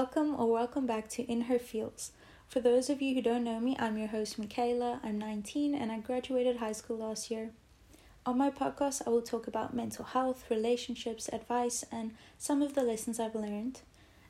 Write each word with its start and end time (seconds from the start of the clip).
Welcome 0.00 0.36
or 0.38 0.46
welcome 0.46 0.86
back 0.86 1.08
to 1.08 1.24
In 1.24 1.40
Her 1.50 1.58
Fields. 1.58 2.12
For 2.46 2.60
those 2.60 2.88
of 2.88 3.02
you 3.02 3.16
who 3.16 3.20
don't 3.20 3.42
know 3.42 3.58
me, 3.58 3.74
I'm 3.80 3.98
your 3.98 4.06
host, 4.06 4.40
Micayla. 4.40 5.00
I'm 5.02 5.18
19 5.18 5.74
and 5.74 5.90
I 5.90 5.98
graduated 5.98 6.58
high 6.58 6.70
school 6.70 6.98
last 6.98 7.32
year. 7.32 7.50
On 8.24 8.38
my 8.38 8.48
podcast, 8.48 9.02
I 9.04 9.10
will 9.10 9.22
talk 9.22 9.48
about 9.48 9.74
mental 9.74 10.04
health, 10.04 10.44
relationships, 10.48 11.28
advice, 11.32 11.84
and 11.90 12.14
some 12.38 12.62
of 12.62 12.76
the 12.76 12.84
lessons 12.84 13.18
I've 13.18 13.34
learned. 13.34 13.80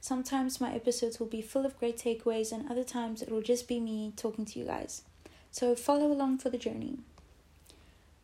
Sometimes 0.00 0.58
my 0.58 0.72
episodes 0.72 1.20
will 1.20 1.26
be 1.26 1.42
full 1.42 1.66
of 1.66 1.78
great 1.78 1.98
takeaways, 1.98 2.50
and 2.50 2.70
other 2.70 2.82
times 2.82 3.20
it 3.20 3.30
will 3.30 3.42
just 3.42 3.68
be 3.68 3.78
me 3.78 4.14
talking 4.16 4.46
to 4.46 4.58
you 4.58 4.64
guys. 4.64 5.02
So 5.50 5.74
follow 5.74 6.10
along 6.10 6.38
for 6.38 6.48
the 6.48 6.56
journey. 6.56 7.00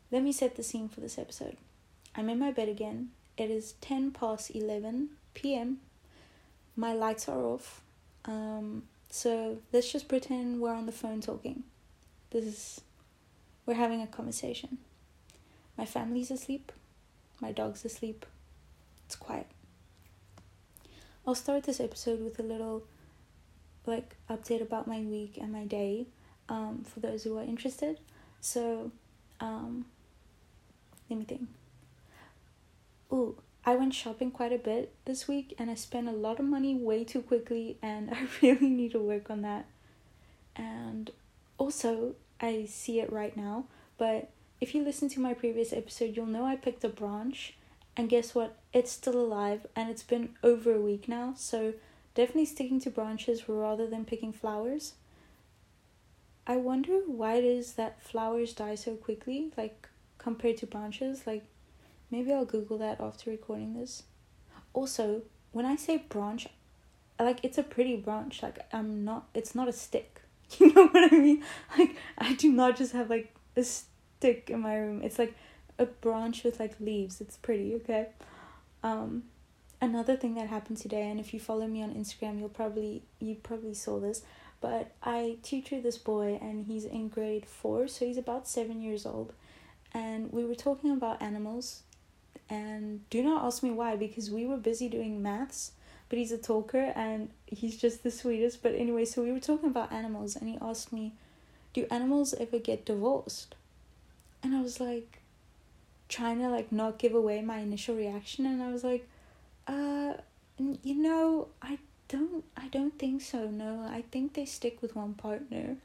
Let 0.09 0.23
me 0.23 0.31
set 0.31 0.55
the 0.55 0.63
scene 0.63 0.89
for 0.89 0.99
this 0.99 1.19
episode. 1.19 1.57
I'm 2.15 2.27
in 2.27 2.39
my 2.39 2.49
bed 2.49 2.69
again. 2.69 3.11
It 3.37 3.51
is 3.51 3.75
10 3.81 4.13
past 4.13 4.49
11 4.55 5.09
p.m. 5.35 5.81
My 6.75 6.93
lights 6.93 7.29
are 7.29 7.39
off. 7.39 7.81
Um, 8.25 8.83
so 9.09 9.57
let's 9.71 9.91
just 9.91 10.07
pretend 10.07 10.59
we're 10.59 10.73
on 10.73 10.85
the 10.85 10.91
phone 10.91 11.21
talking. 11.21 11.63
This 12.31 12.45
is, 12.45 12.81
we're 13.65 13.75
having 13.75 14.01
a 14.01 14.07
conversation. 14.07 14.77
My 15.77 15.85
family's 15.85 16.31
asleep. 16.31 16.71
My 17.39 17.51
dog's 17.51 17.85
asleep. 17.85 18.25
It's 19.05 19.15
quiet. 19.15 19.47
I'll 21.27 21.35
start 21.35 21.63
this 21.63 21.79
episode 21.79 22.21
with 22.23 22.39
a 22.39 22.43
little 22.43 22.83
like 23.85 24.15
update 24.29 24.61
about 24.61 24.87
my 24.87 24.99
week 24.99 25.37
and 25.39 25.51
my 25.51 25.65
day 25.65 26.07
um, 26.49 26.83
for 26.83 26.99
those 26.99 27.23
who 27.23 27.37
are 27.37 27.43
interested. 27.43 27.99
So, 28.41 28.91
um, 29.39 29.85
let 31.09 31.19
me 31.19 31.25
think. 31.25 31.47
Ooh, 33.11 33.35
I 33.67 33.75
went 33.75 33.95
shopping 33.95 34.29
quite 34.29 34.53
a 34.53 34.59
bit 34.59 34.93
this 35.05 35.27
week 35.27 35.55
and 35.57 35.71
I 35.71 35.73
spent 35.73 36.07
a 36.07 36.11
lot 36.11 36.39
of 36.39 36.45
money 36.45 36.75
way 36.75 37.03
too 37.03 37.21
quickly, 37.21 37.77
and 37.81 38.11
I 38.13 38.27
really 38.41 38.69
need 38.69 38.91
to 38.91 38.99
work 38.99 39.29
on 39.29 39.41
that. 39.41 39.65
And 40.55 41.09
also, 41.57 42.15
I 42.39 42.65
see 42.65 42.99
it 42.99 43.11
right 43.11 43.35
now, 43.35 43.65
but 43.97 44.29
if 44.61 44.75
you 44.75 44.83
listen 44.83 45.09
to 45.09 45.19
my 45.19 45.33
previous 45.33 45.73
episode, 45.73 46.15
you'll 46.15 46.27
know 46.27 46.45
I 46.45 46.55
picked 46.55 46.83
a 46.83 46.89
branch, 46.89 47.55
and 47.97 48.09
guess 48.09 48.35
what? 48.35 48.57
It's 48.71 48.91
still 48.91 49.19
alive, 49.19 49.65
and 49.75 49.89
it's 49.89 50.03
been 50.03 50.35
over 50.43 50.73
a 50.73 50.79
week 50.79 51.07
now, 51.07 51.33
so 51.35 51.73
definitely 52.13 52.45
sticking 52.45 52.79
to 52.81 52.89
branches 52.89 53.49
rather 53.49 53.87
than 53.87 54.05
picking 54.05 54.31
flowers. 54.31 54.93
I 56.47 56.57
wonder 56.57 56.99
why 57.07 57.35
it 57.35 57.43
is 57.43 57.73
that 57.73 58.03
flowers 58.03 58.53
die 58.53 58.75
so 58.75 58.95
quickly, 58.95 59.51
like 59.57 59.89
compared 60.19 60.57
to 60.57 60.67
branches. 60.67 61.25
Like, 61.25 61.43
maybe 62.11 62.33
I'll 62.33 62.45
Google 62.45 62.77
that 62.79 62.99
after 63.01 63.31
recording 63.31 63.73
this. 63.73 64.03
Also, 64.73 65.23
when 65.51 65.65
I 65.65 65.75
say 65.75 65.97
branch, 65.97 66.47
like 67.19 67.39
it's 67.43 67.57
a 67.57 67.63
pretty 67.63 67.95
branch. 67.95 68.43
Like 68.43 68.59
I'm 68.73 69.03
not. 69.05 69.27
It's 69.33 69.55
not 69.55 69.67
a 69.67 69.73
stick. 69.73 70.21
You 70.59 70.71
know 70.73 70.87
what 70.87 71.11
I 71.11 71.17
mean? 71.17 71.43
Like 71.77 71.95
I 72.17 72.33
do 72.33 72.51
not 72.51 72.77
just 72.77 72.93
have 72.93 73.09
like 73.09 73.33
a 73.55 73.63
stick 73.63 74.49
in 74.49 74.59
my 74.61 74.75
room. 74.77 75.01
It's 75.01 75.17
like 75.17 75.33
a 75.79 75.85
branch 75.85 76.43
with 76.43 76.59
like 76.59 76.79
leaves. 76.79 77.19
It's 77.19 77.37
pretty, 77.37 77.73
okay? 77.75 78.09
Um 78.83 79.23
another 79.81 80.15
thing 80.15 80.35
that 80.35 80.47
happened 80.47 80.77
today 80.77 81.09
and 81.09 81.19
if 81.19 81.33
you 81.33 81.39
follow 81.39 81.67
me 81.67 81.81
on 81.81 81.93
Instagram, 81.93 82.39
you'll 82.39 82.49
probably 82.49 83.03
you 83.19 83.35
probably 83.35 83.73
saw 83.73 83.99
this, 83.99 84.21
but 84.61 84.91
I 85.03 85.37
tutor 85.41 85.81
this 85.81 85.97
boy 85.97 86.39
and 86.41 86.65
he's 86.65 86.85
in 86.85 87.09
grade 87.09 87.45
4, 87.45 87.87
so 87.87 88.05
he's 88.05 88.17
about 88.17 88.47
7 88.47 88.81
years 88.81 89.05
old. 89.05 89.33
And 89.93 90.31
we 90.31 90.45
were 90.45 90.55
talking 90.55 90.91
about 90.91 91.21
animals 91.21 91.83
and 92.49 93.07
do 93.09 93.23
not 93.23 93.43
ask 93.43 93.63
me 93.63 93.71
why 93.71 93.95
because 93.95 94.29
we 94.29 94.45
were 94.45 94.57
busy 94.57 94.87
doing 94.87 95.21
maths 95.21 95.71
but 96.09 96.19
he's 96.19 96.31
a 96.31 96.37
talker 96.37 96.93
and 96.95 97.29
he's 97.45 97.77
just 97.77 98.03
the 98.03 98.11
sweetest. 98.11 98.61
But 98.61 98.75
anyway 98.75 99.05
so 99.05 99.23
we 99.23 99.31
were 99.31 99.39
talking 99.39 99.69
about 99.69 99.91
animals 99.91 100.35
and 100.35 100.49
he 100.49 100.57
asked 100.61 100.93
me 100.93 101.13
do 101.73 101.85
animals 101.91 102.33
ever 102.35 102.57
get 102.57 102.85
divorced? 102.85 103.55
And 104.41 104.55
I 104.55 104.61
was 104.61 104.79
like 104.79 105.19
trying 106.07 106.39
to 106.39 106.49
like 106.49 106.71
not 106.71 106.99
give 106.99 107.13
away 107.13 107.41
my 107.41 107.57
initial 107.59 107.95
reaction. 107.95 108.45
And 108.45 108.61
I 108.61 108.71
was 108.71 108.83
like 108.83 109.07
uh 109.67 110.13
you 110.83 110.95
know 110.95 111.47
I 111.61 111.79
don't 112.07 112.43
I 112.55 112.67
don't 112.67 112.97
think 112.97 113.21
so 113.21 113.47
no. 113.49 113.87
I 113.89 114.03
think 114.11 114.33
they 114.33 114.45
stick 114.45 114.81
with 114.81 114.95
one 114.95 115.15
partner. 115.15 115.77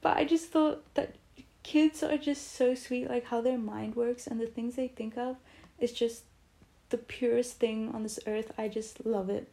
But 0.00 0.16
I 0.16 0.24
just 0.24 0.50
thought 0.50 0.82
that 0.94 1.14
kids 1.62 2.02
are 2.02 2.16
just 2.16 2.52
so 2.52 2.74
sweet 2.74 3.08
like 3.08 3.26
how 3.26 3.40
their 3.40 3.58
mind 3.58 3.94
works 3.94 4.26
and 4.26 4.40
the 4.40 4.46
things 4.46 4.74
they 4.76 4.88
think 4.88 5.16
of 5.18 5.36
is 5.78 5.92
just 5.92 6.22
the 6.90 6.98
purest 6.98 7.58
thing 7.58 7.90
on 7.94 8.02
this 8.02 8.18
earth 8.26 8.52
I 8.56 8.68
just 8.68 9.04
love 9.04 9.28
it 9.30 9.48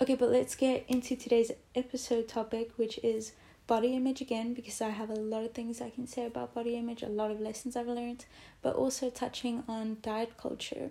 okay 0.00 0.14
but 0.14 0.30
let's 0.30 0.54
get 0.54 0.84
into 0.88 1.16
today's 1.16 1.50
episode 1.74 2.28
topic 2.28 2.72
which 2.76 2.98
is 3.02 3.32
body 3.66 3.96
image 3.96 4.20
again 4.20 4.54
because 4.54 4.80
I 4.80 4.90
have 4.90 5.10
a 5.10 5.14
lot 5.14 5.44
of 5.44 5.52
things 5.52 5.80
I 5.80 5.90
can 5.90 6.06
say 6.06 6.24
about 6.26 6.54
body 6.54 6.76
image, 6.76 7.02
a 7.02 7.08
lot 7.08 7.30
of 7.30 7.40
lessons 7.40 7.76
I've 7.76 7.88
learned, 7.88 8.24
but 8.62 8.76
also 8.76 9.10
touching 9.10 9.64
on 9.68 9.98
diet 10.02 10.36
culture. 10.36 10.90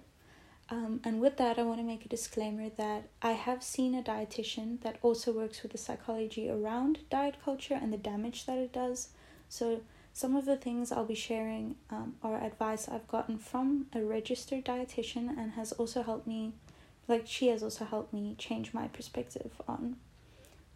Um, 0.69 0.99
and 1.03 1.21
with 1.21 1.37
that, 1.37 1.59
I 1.59 1.63
want 1.63 1.79
to 1.79 1.85
make 1.85 2.05
a 2.05 2.09
disclaimer 2.09 2.69
that 2.69 3.03
I 3.21 3.33
have 3.33 3.63
seen 3.63 3.93
a 3.93 4.01
dietitian 4.01 4.81
that 4.81 4.97
also 5.01 5.31
works 5.31 5.61
with 5.61 5.71
the 5.71 5.77
psychology 5.77 6.49
around 6.49 6.99
diet 7.09 7.35
culture 7.43 7.77
and 7.79 7.93
the 7.93 7.97
damage 7.97 8.45
that 8.45 8.57
it 8.57 8.73
does. 8.73 9.09
So, 9.47 9.81
some 10.15 10.37
of 10.37 10.45
the 10.45 10.55
things 10.55 10.93
I'll 10.93 11.03
be 11.03 11.13
sharing 11.13 11.75
um, 11.89 12.15
are 12.23 12.41
advice 12.41 12.87
I've 12.87 13.05
gotten 13.09 13.37
from 13.37 13.87
a 13.93 13.99
registered 14.01 14.63
dietitian 14.63 15.37
and 15.37 15.51
has 15.51 15.73
also 15.73 16.03
helped 16.03 16.25
me, 16.25 16.53
like, 17.09 17.23
she 17.27 17.49
has 17.49 17.61
also 17.61 17.83
helped 17.83 18.13
me 18.13 18.33
change 18.37 18.73
my 18.73 18.87
perspective 18.87 19.51
on 19.67 19.97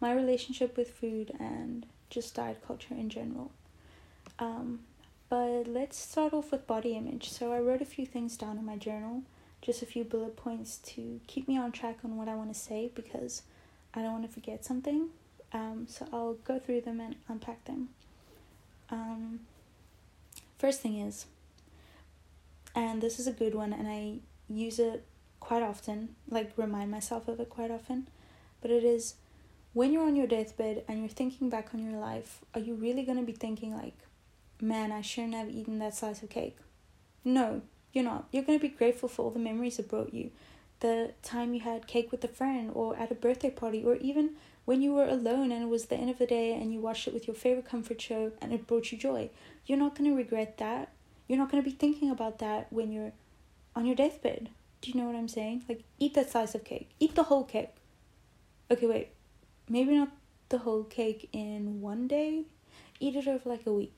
my 0.02 0.12
relationship 0.12 0.76
with 0.76 0.92
food 0.92 1.32
and 1.40 1.86
just 2.10 2.36
diet 2.36 2.62
culture 2.68 2.94
in 2.94 3.10
general. 3.10 3.52
Um, 4.40 4.82
but 5.30 5.68
let's 5.68 5.98
start 5.98 6.34
off 6.34 6.52
with 6.52 6.68
body 6.68 6.98
image. 6.98 7.30
So 7.30 7.54
I 7.54 7.60
wrote 7.60 7.82
a 7.82 7.86
few 7.86 8.06
things 8.06 8.36
down 8.36 8.58
in 8.58 8.66
my 8.66 8.76
journal, 8.76 9.24
just 9.62 9.82
a 9.82 9.86
few 9.86 10.04
bullet 10.04 10.36
points 10.36 10.80
to 10.80 11.22
keep 11.28 11.48
me 11.48 11.58
on 11.58 11.72
track 11.72 12.00
on 12.04 12.18
what 12.18 12.28
I 12.28 12.36
want 12.36 12.54
to 12.54 12.60
say 12.60 12.92
because 12.94 13.44
I 13.94 14.02
don't 14.02 14.12
want 14.12 14.26
to 14.26 14.34
forget 14.34 14.66
something. 14.66 15.12
Um, 15.54 15.86
so 15.88 16.10
I'll 16.12 16.34
go 16.34 16.60
through 16.60 16.82
them 16.82 17.00
and 17.00 17.16
unpack 17.30 17.64
them. 17.64 17.90
Um, 18.92 19.42
first 20.58 20.82
thing 20.82 21.00
is, 21.00 21.26
and 22.76 23.02
this 23.02 23.20
is 23.20 23.28
a 23.28 23.32
good 23.32 23.56
one, 23.56 23.74
and 23.74 23.88
I 23.88 24.20
use 24.48 24.80
it 24.80 25.06
quite 25.40 25.64
often, 25.64 26.16
like 26.30 26.52
remind 26.58 26.92
myself 26.92 27.28
of 27.28 27.40
it 27.40 27.50
quite 27.50 27.72
often, 27.72 28.08
but 28.62 28.72
it 28.72 28.84
is 28.84 29.16
when 29.74 29.94
you're 29.94 30.06
on 30.06 30.16
your 30.16 30.28
deathbed 30.28 30.84
and 30.88 31.00
you're 31.00 31.10
thinking 31.10 31.50
back 31.50 31.70
on 31.74 31.84
your 31.84 32.00
life, 32.00 32.40
are 32.54 32.60
you 32.60 32.74
really 32.74 33.04
going 33.04 33.20
to 33.20 33.24
be 33.24 33.32
thinking, 33.32 33.76
like, 33.76 33.98
man, 34.60 34.92
I 34.92 35.02
shouldn't 35.02 35.36
have 35.36 35.50
eaten 35.50 35.80
that 35.80 35.96
slice 35.96 36.24
of 36.24 36.30
cake? 36.30 36.58
No, 37.24 37.62
you're 37.94 38.04
not. 38.04 38.28
You're 38.32 38.44
going 38.44 38.60
to 38.60 38.68
be 38.68 38.74
grateful 38.74 39.10
for 39.10 39.26
all 39.26 39.32
the 39.32 39.40
memories 39.40 39.78
it 39.80 39.90
brought 39.90 40.14
you. 40.14 40.32
The 40.80 41.14
time 41.22 41.54
you 41.54 41.60
had 41.60 41.88
cake 41.88 42.12
with 42.12 42.24
a 42.24 42.28
friend, 42.28 42.72
or 42.74 42.96
at 42.96 43.12
a 43.12 43.16
birthday 43.16 43.50
party, 43.50 43.84
or 43.84 43.96
even 43.98 44.32
when 44.70 44.84
you 44.84 44.94
were 44.94 45.10
alone 45.10 45.52
and 45.52 45.64
it 45.64 45.68
was 45.68 45.86
the 45.86 45.96
end 45.96 46.12
of 46.12 46.20
the 46.20 46.28
day 46.28 46.54
and 46.54 46.72
you 46.72 46.80
watched 46.80 47.08
it 47.08 47.14
with 47.16 47.26
your 47.26 47.36
favorite 47.36 47.68
comfort 47.68 48.00
show 48.00 48.32
and 48.40 48.54
it 48.54 48.68
brought 48.68 48.92
you 48.92 48.98
joy. 49.00 49.28
You're 49.66 49.80
not 49.80 49.96
going 49.96 50.08
to 50.08 50.16
regret 50.16 50.60
that. 50.60 50.92
You're 51.28 51.40
not 51.40 51.52
going 51.52 51.64
to 51.64 51.68
be 51.68 51.76
thinking 51.76 52.12
about 52.12 52.38
that 52.38 52.72
when 52.72 52.92
you're 52.92 53.12
on 53.76 53.88
your 53.88 53.96
deathbed. 53.96 54.50
Do 54.82 54.92
you 54.92 54.96
know 54.96 55.08
what 55.08 55.16
I'm 55.16 55.28
saying? 55.28 55.64
Like, 55.68 55.82
eat 55.98 56.14
that 56.14 56.30
slice 56.30 56.54
of 56.54 56.66
cake, 56.66 56.92
eat 57.00 57.16
the 57.16 57.24
whole 57.24 57.46
cake. 57.46 57.78
Okay, 58.70 58.86
wait, 58.86 59.08
maybe 59.68 59.98
not 59.98 60.12
the 60.50 60.60
whole 60.60 60.84
cake 60.84 61.30
in 61.34 61.82
one 61.82 62.08
day, 62.08 62.44
eat 63.00 63.16
it 63.16 63.28
over 63.28 63.50
like 63.50 63.66
a 63.66 63.74
week. 63.74 63.98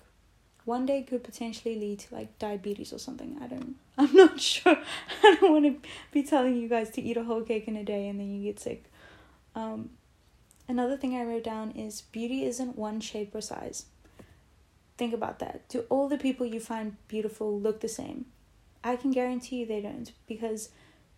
One 0.63 0.85
day 0.85 1.01
could 1.01 1.25
potentially 1.25 1.75
lead 1.77 1.99
to 1.99 2.15
like 2.15 2.39
diabetes 2.39 2.93
or 2.93 2.97
something. 2.99 3.37
I 3.41 3.47
don't, 3.47 3.75
I'm 3.97 4.15
not 4.15 4.39
sure. 4.39 4.77
I 5.23 5.35
don't 5.35 5.51
want 5.51 5.65
to 5.65 5.89
be 6.13 6.23
telling 6.23 6.55
you 6.55 6.69
guys 6.69 6.91
to 6.91 7.01
eat 7.01 7.17
a 7.17 7.25
whole 7.25 7.41
cake 7.41 7.67
in 7.67 7.75
a 7.75 7.83
day 7.83 8.07
and 8.07 8.21
then 8.21 8.33
you 8.33 8.41
get 8.41 8.61
sick. 8.61 8.85
Um, 9.53 9.89
another 10.71 10.97
thing 10.97 11.15
I 11.15 11.23
wrote 11.23 11.43
down 11.43 11.71
is 11.71 12.01
beauty 12.01 12.45
isn't 12.45 12.77
one 12.77 12.99
shape 12.99 13.35
or 13.35 13.41
size. 13.41 13.85
Think 14.97 15.13
about 15.13 15.39
that. 15.39 15.67
Do 15.69 15.85
all 15.89 16.07
the 16.07 16.17
people 16.17 16.45
you 16.45 16.59
find 16.59 16.97
beautiful 17.07 17.59
look 17.59 17.81
the 17.81 17.87
same? 17.87 18.25
I 18.83 18.95
can 18.95 19.11
guarantee 19.11 19.57
you 19.57 19.65
they 19.65 19.81
don't 19.81 20.11
because 20.27 20.69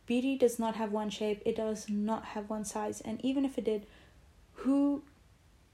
beauty 0.06 0.38
does 0.38 0.60
not 0.60 0.76
have 0.76 0.92
one 0.92 1.10
shape, 1.10 1.42
it 1.46 1.56
does 1.56 1.88
not 1.90 2.26
have 2.26 2.50
one 2.50 2.66
size, 2.66 3.00
and 3.02 3.24
even 3.24 3.46
if 3.46 3.58
it 3.58 3.66
did, 3.66 3.86
who 4.54 5.04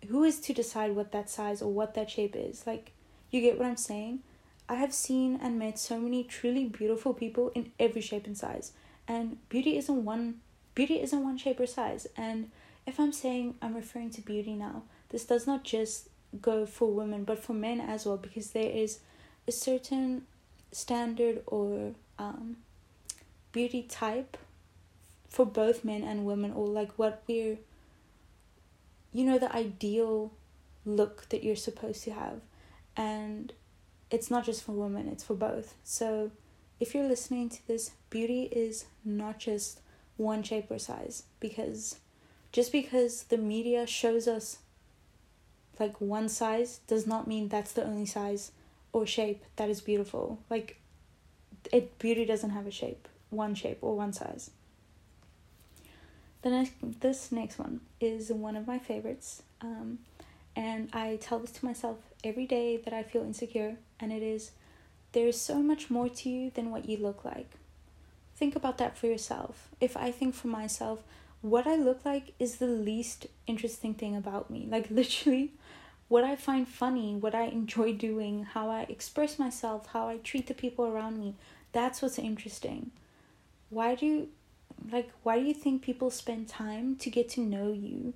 who 0.08 0.24
is 0.24 0.40
to 0.40 0.54
decide 0.54 0.96
what 0.96 1.12
that 1.12 1.30
size 1.30 1.62
or 1.62 1.72
what 1.72 1.94
that 1.94 2.10
shape 2.10 2.36
is 2.36 2.66
like 2.66 2.92
you 3.32 3.42
get 3.42 3.58
what 3.58 3.68
i'm 3.68 3.78
saying 3.78 4.20
i 4.68 4.76
have 4.76 4.94
seen 4.94 5.38
and 5.42 5.60
met 5.60 5.78
so 5.78 6.00
many 6.00 6.24
truly 6.24 6.66
beautiful 6.66 7.14
people 7.14 7.52
in 7.54 7.72
every 7.80 8.02
shape 8.02 8.26
and 8.26 8.38
size 8.38 8.72
and 9.08 9.38
beauty 9.50 9.78
isn't 9.78 10.06
one 10.06 10.40
beauty 10.74 11.02
isn't 11.02 11.24
one 11.24 11.38
shape 11.38 11.60
or 11.60 11.66
size 11.66 12.08
and 12.16 12.50
if 12.90 13.00
i'm 13.00 13.14
saying 13.14 13.56
i'm 13.62 13.76
referring 13.76 14.10
to 14.10 14.22
beauty 14.22 14.54
now 14.54 14.84
this 15.10 15.26
does 15.26 15.48
not 15.48 15.64
just 15.64 16.10
go 16.42 16.66
for 16.66 16.92
women 16.92 17.24
but 17.24 17.40
for 17.40 17.54
men 17.54 17.80
as 17.80 18.06
well 18.06 18.18
because 18.18 18.52
there 18.52 18.70
is 18.70 19.00
a 19.48 19.52
certain 19.52 20.24
standard 20.72 21.42
or 21.48 21.94
um, 22.20 22.58
beauty 23.52 23.82
type 23.84 24.38
for 25.28 25.46
both 25.46 25.84
men 25.84 26.04
and 26.04 26.26
women 26.26 26.52
or 26.52 26.68
like 26.68 26.92
what 26.98 27.24
we're 27.28 27.58
you 29.12 29.26
know 29.26 29.40
the 29.40 29.54
ideal 29.56 30.32
look 30.86 31.28
that 31.30 31.44
you're 31.44 31.56
supposed 31.56 32.04
to 32.04 32.12
have. 32.12 32.42
And 32.96 33.54
it's 34.12 34.32
not 34.32 34.46
just 34.46 34.64
for 34.64 34.72
women 34.72 35.08
it's 35.08 35.24
for 35.24 35.36
both. 35.36 35.76
So 35.84 36.32
if 36.80 36.94
you're 36.94 37.08
listening 37.08 37.50
to 37.50 37.68
this 37.68 37.92
beauty 38.10 38.44
is 38.44 38.86
not 39.06 39.40
just 39.40 39.82
one 40.18 40.44
shape 40.44 40.70
or 40.70 40.80
size 40.80 41.24
because 41.40 41.98
just 42.52 42.72
because 42.72 43.24
the 43.24 43.38
media 43.38 43.86
shows 43.86 44.28
us 44.28 44.60
like 45.80 46.00
one 46.02 46.28
size 46.30 46.80
does 46.88 47.08
not 47.08 47.28
mean 47.28 47.48
that's 47.48 47.72
the 47.72 47.86
only 47.86 48.06
size 48.06 48.52
or 48.92 49.06
shape 49.06 49.44
that 49.56 49.70
is 49.70 49.82
beautiful. 49.82 50.40
Like 50.50 50.80
it 51.72 51.98
beauty 52.00 52.26
doesn't 52.26 52.50
have 52.52 52.68
a 52.68 52.72
shape 52.72 53.08
one 53.30 53.56
shape 53.56 53.78
or 53.82 53.96
one 53.96 54.14
size. 54.14 54.52
The 56.42 56.50
next 56.50 56.74
this 57.02 57.32
next 57.32 57.60
one 57.60 57.82
is 58.00 58.32
one 58.32 58.56
of 58.56 58.66
my 58.66 58.80
favorites 58.80 59.44
um, 59.62 60.00
and 60.56 60.90
i 60.94 61.18
tell 61.22 61.40
this 61.40 61.52
to 61.52 61.66
myself 61.66 61.98
every 62.24 62.46
day 62.46 62.78
that 62.78 62.94
i 62.94 63.04
feel 63.04 63.24
insecure 63.24 63.76
and 64.00 64.12
it 64.14 64.24
is 64.24 64.52
there 65.12 65.28
is 65.28 65.40
so 65.40 65.56
much 65.56 65.90
more 65.90 66.08
to 66.08 66.30
you 66.30 66.52
than 66.52 66.70
what 66.70 66.88
you 66.88 66.96
look 66.96 67.26
like. 67.26 67.50
Think 68.36 68.56
about 68.56 68.78
that 68.78 68.98
for 68.98 69.08
yourself. 69.08 69.68
If 69.82 69.98
i 69.98 70.12
think 70.12 70.34
for 70.34 70.48
myself 70.48 71.04
what 71.42 71.66
i 71.68 71.76
look 71.76 72.04
like 72.06 72.34
is 72.40 72.58
the 72.58 72.68
least 72.68 73.28
interesting 73.48 73.94
thing 73.94 74.16
about 74.16 74.50
me. 74.50 74.68
Like 74.70 74.90
literally 75.02 75.54
what 76.08 76.24
i 76.24 76.36
find 76.36 76.68
funny 76.68 77.16
what 77.16 77.36
i 77.36 77.44
enjoy 77.44 77.94
doing 77.94 78.44
how 78.44 78.70
i 78.70 78.82
express 78.90 79.38
myself 79.38 79.86
how 79.94 80.08
i 80.08 80.18
treat 80.18 80.48
the 80.48 80.56
people 80.56 80.88
around 80.88 81.20
me 81.20 81.36
that's 81.72 82.02
what's 82.02 82.20
interesting. 82.20 82.92
Why 83.70 83.96
do 83.96 84.06
you 84.06 84.30
like 84.92 85.12
why 85.24 85.40
do 85.40 85.46
you 85.46 85.54
think 85.54 85.82
people 85.82 86.10
spend 86.10 86.48
time 86.48 86.96
to 86.98 87.10
get 87.10 87.30
to 87.30 87.42
know 87.42 87.72
you? 87.72 88.14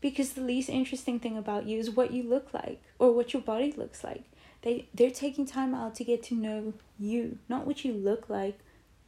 Because 0.00 0.32
the 0.32 0.40
least 0.40 0.68
interesting 0.68 1.20
thing 1.20 1.36
about 1.36 1.66
you 1.66 1.78
is 1.78 1.90
what 1.90 2.10
you 2.10 2.22
look 2.22 2.52
like 2.54 2.82
or 2.98 3.12
what 3.12 3.32
your 3.32 3.42
body 3.42 3.72
looks 3.76 4.02
like. 4.02 4.24
They 4.62 4.88
they're 4.94 5.10
taking 5.10 5.46
time 5.46 5.74
out 5.74 5.94
to 5.96 6.04
get 6.04 6.22
to 6.24 6.34
know 6.34 6.74
you 6.98 7.38
not 7.48 7.66
what 7.66 7.84
you 7.84 7.92
look 7.92 8.28
like 8.28 8.58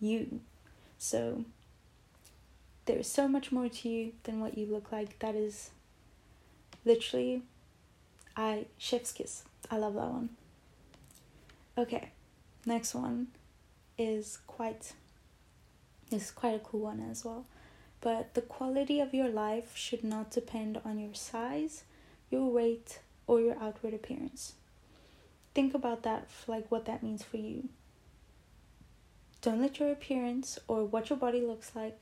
you. 0.00 0.40
So 0.98 1.44
there's 2.86 3.06
so 3.06 3.28
much 3.28 3.52
more 3.52 3.68
to 3.68 3.88
you 3.88 4.12
than 4.24 4.40
what 4.40 4.56
you 4.56 4.66
look 4.66 4.90
like 4.92 5.18
that 5.20 5.34
is 5.34 5.70
literally 6.84 7.42
i 8.36 8.64
chef's 8.78 9.12
kiss 9.12 9.44
i 9.70 9.76
love 9.76 9.94
that 9.94 10.10
one 10.10 10.28
okay 11.78 12.10
next 12.66 12.94
one 12.94 13.26
is 13.98 14.38
quite 14.46 14.92
is 16.12 16.30
quite 16.30 16.54
a 16.54 16.58
cool 16.58 16.80
one 16.80 17.00
as 17.10 17.24
well. 17.24 17.46
But 18.00 18.34
the 18.34 18.42
quality 18.42 19.00
of 19.00 19.14
your 19.14 19.28
life 19.28 19.76
should 19.76 20.02
not 20.04 20.30
depend 20.30 20.80
on 20.84 20.98
your 20.98 21.14
size, 21.14 21.84
your 22.30 22.50
weight, 22.50 22.98
or 23.26 23.40
your 23.40 23.56
outward 23.60 23.94
appearance. 23.94 24.54
Think 25.54 25.74
about 25.74 26.02
that, 26.02 26.28
like 26.46 26.70
what 26.70 26.86
that 26.86 27.02
means 27.02 27.22
for 27.22 27.36
you. 27.36 27.68
Don't 29.40 29.60
let 29.60 29.78
your 29.78 29.92
appearance 29.92 30.58
or 30.68 30.84
what 30.84 31.10
your 31.10 31.18
body 31.18 31.40
looks 31.40 31.72
like, 31.74 31.98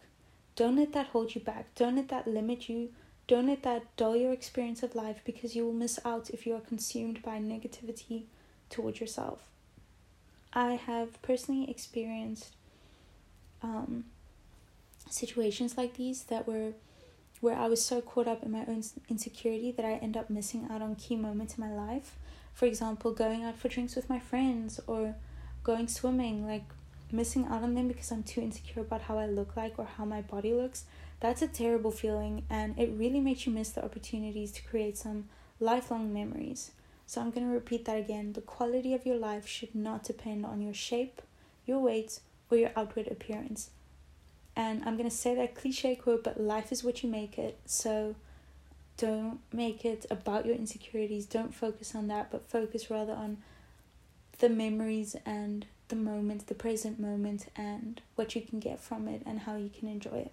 don't 0.60 0.76
let 0.76 0.92
that 0.92 1.06
hold 1.06 1.34
you 1.34 1.40
back. 1.40 1.74
Don't 1.74 1.96
let 1.96 2.08
that 2.08 2.26
limit 2.26 2.68
you. 2.68 2.90
Don't 3.26 3.46
let 3.46 3.62
that 3.62 3.96
dull 3.96 4.14
your 4.14 4.30
experience 4.30 4.82
of 4.82 4.94
life 4.94 5.22
because 5.24 5.56
you 5.56 5.64
will 5.64 5.72
miss 5.72 5.98
out 6.04 6.28
if 6.28 6.46
you 6.46 6.54
are 6.54 6.60
consumed 6.60 7.22
by 7.22 7.38
negativity 7.38 8.24
towards 8.68 9.00
yourself. 9.00 9.40
I 10.52 10.74
have 10.74 11.22
personally 11.22 11.70
experienced 11.70 12.56
um, 13.62 14.04
situations 15.08 15.78
like 15.78 15.94
these 15.94 16.24
that 16.24 16.46
were 16.46 16.74
where 17.40 17.56
I 17.56 17.66
was 17.66 17.82
so 17.82 18.02
caught 18.02 18.28
up 18.28 18.42
in 18.42 18.50
my 18.50 18.66
own 18.68 18.84
insecurity 19.08 19.72
that 19.72 19.86
I 19.86 19.92
end 19.92 20.14
up 20.14 20.28
missing 20.28 20.68
out 20.70 20.82
on 20.82 20.94
key 20.94 21.16
moments 21.16 21.56
in 21.56 21.64
my 21.64 21.72
life. 21.72 22.18
For 22.52 22.66
example, 22.66 23.12
going 23.12 23.44
out 23.44 23.56
for 23.56 23.68
drinks 23.68 23.96
with 23.96 24.10
my 24.10 24.18
friends 24.18 24.78
or 24.86 25.14
going 25.64 25.88
swimming, 25.88 26.46
like 26.46 26.64
missing 27.12 27.46
out 27.46 27.62
on 27.62 27.74
them 27.74 27.88
because 27.88 28.10
I'm 28.10 28.22
too 28.22 28.40
insecure 28.40 28.82
about 28.82 29.02
how 29.02 29.18
I 29.18 29.26
look 29.26 29.56
like 29.56 29.78
or 29.78 29.84
how 29.84 30.04
my 30.04 30.20
body 30.22 30.52
looks. 30.52 30.84
That's 31.20 31.42
a 31.42 31.48
terrible 31.48 31.90
feeling 31.90 32.44
and 32.48 32.78
it 32.78 32.90
really 32.92 33.20
makes 33.20 33.46
you 33.46 33.52
miss 33.52 33.70
the 33.70 33.84
opportunities 33.84 34.52
to 34.52 34.62
create 34.62 34.96
some 34.96 35.28
lifelong 35.58 36.12
memories. 36.12 36.70
So 37.06 37.20
I'm 37.20 37.30
going 37.30 37.46
to 37.46 37.52
repeat 37.52 37.84
that 37.86 37.98
again. 37.98 38.32
The 38.32 38.40
quality 38.40 38.94
of 38.94 39.04
your 39.04 39.16
life 39.16 39.46
should 39.46 39.74
not 39.74 40.04
depend 40.04 40.46
on 40.46 40.62
your 40.62 40.74
shape, 40.74 41.20
your 41.66 41.80
weight, 41.80 42.20
or 42.50 42.56
your 42.56 42.70
outward 42.76 43.08
appearance. 43.08 43.70
And 44.56 44.82
I'm 44.84 44.96
going 44.96 45.08
to 45.08 45.14
say 45.14 45.34
that 45.34 45.54
cliche 45.54 45.96
quote, 45.96 46.24
but 46.24 46.40
life 46.40 46.70
is 46.72 46.84
what 46.84 47.02
you 47.02 47.10
make 47.10 47.38
it. 47.38 47.58
So 47.66 48.14
don't 48.96 49.40
make 49.52 49.84
it 49.84 50.06
about 50.10 50.46
your 50.46 50.54
insecurities. 50.54 51.26
Don't 51.26 51.54
focus 51.54 51.94
on 51.94 52.08
that, 52.08 52.30
but 52.30 52.48
focus 52.48 52.90
rather 52.90 53.12
on 53.12 53.38
the 54.38 54.48
memories 54.48 55.16
and 55.24 55.66
the 55.90 55.96
moment, 55.96 56.46
the 56.46 56.54
present 56.54 56.98
moment, 56.98 57.46
and 57.54 58.00
what 58.14 58.34
you 58.34 58.40
can 58.40 58.58
get 58.58 58.80
from 58.80 59.06
it 59.06 59.22
and 59.26 59.40
how 59.40 59.56
you 59.56 59.68
can 59.68 59.88
enjoy 59.88 60.16
it. 60.16 60.32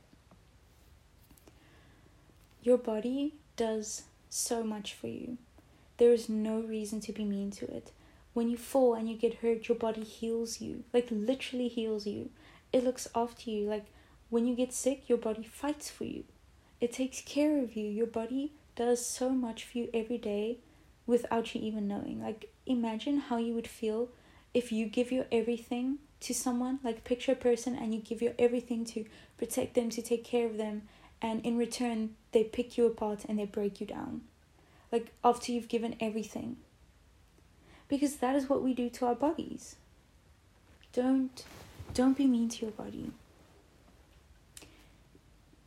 Your 2.63 2.77
body 2.77 3.33
does 3.55 4.03
so 4.29 4.63
much 4.63 4.93
for 4.93 5.07
you. 5.07 5.37
There 5.97 6.13
is 6.13 6.29
no 6.29 6.61
reason 6.61 7.01
to 7.01 7.11
be 7.11 7.25
mean 7.25 7.51
to 7.51 7.65
it. 7.65 7.91
When 8.33 8.49
you 8.49 8.57
fall 8.57 8.93
and 8.93 9.09
you 9.09 9.17
get 9.17 9.35
hurt, 9.35 9.67
your 9.67 9.77
body 9.77 10.03
heals 10.03 10.61
you. 10.61 10.83
Like 10.93 11.07
literally 11.09 11.67
heals 11.67 12.05
you. 12.05 12.29
It 12.71 12.83
looks 12.83 13.07
after 13.15 13.49
you. 13.49 13.67
Like 13.67 13.85
when 14.29 14.45
you 14.45 14.55
get 14.55 14.73
sick, 14.73 15.09
your 15.09 15.17
body 15.17 15.43
fights 15.43 15.89
for 15.89 16.03
you. 16.03 16.23
It 16.79 16.93
takes 16.93 17.21
care 17.21 17.63
of 17.63 17.75
you. 17.75 17.89
Your 17.89 18.05
body 18.05 18.51
does 18.75 19.03
so 19.03 19.29
much 19.29 19.63
for 19.63 19.79
you 19.79 19.89
every 19.93 20.19
day 20.19 20.57
without 21.07 21.55
you 21.55 21.61
even 21.61 21.87
knowing. 21.87 22.21
Like 22.21 22.51
imagine 22.65 23.17
how 23.21 23.37
you 23.37 23.53
would 23.53 23.67
feel 23.67 24.09
if 24.53 24.71
you 24.71 24.85
give 24.87 25.11
your 25.11 25.25
everything 25.31 25.99
to 26.21 26.33
someone, 26.33 26.79
like 26.83 27.03
picture 27.03 27.33
a 27.33 27.35
person 27.35 27.75
and 27.75 27.93
you 27.93 28.01
give 28.01 28.21
your 28.21 28.33
everything 28.39 28.85
to 28.85 29.05
protect 29.37 29.75
them, 29.75 29.89
to 29.91 30.01
take 30.01 30.23
care 30.23 30.45
of 30.45 30.57
them, 30.57 30.83
and 31.21 31.45
in 31.45 31.57
return 31.57 32.15
they 32.31 32.43
pick 32.43 32.77
you 32.77 32.85
apart 32.85 33.25
and 33.27 33.39
they 33.39 33.45
break 33.45 33.79
you 33.79 33.87
down 33.87 34.21
like 34.91 35.11
after 35.23 35.51
you've 35.51 35.67
given 35.67 35.95
everything. 35.99 36.57
Because 37.87 38.17
that 38.17 38.35
is 38.35 38.49
what 38.49 38.61
we 38.61 38.73
do 38.73 38.89
to 38.89 39.05
our 39.05 39.15
bodies. 39.15 39.75
Don't 40.93 41.43
don't 41.93 42.17
be 42.17 42.27
mean 42.27 42.49
to 42.49 42.65
your 42.65 42.71
body. 42.71 43.11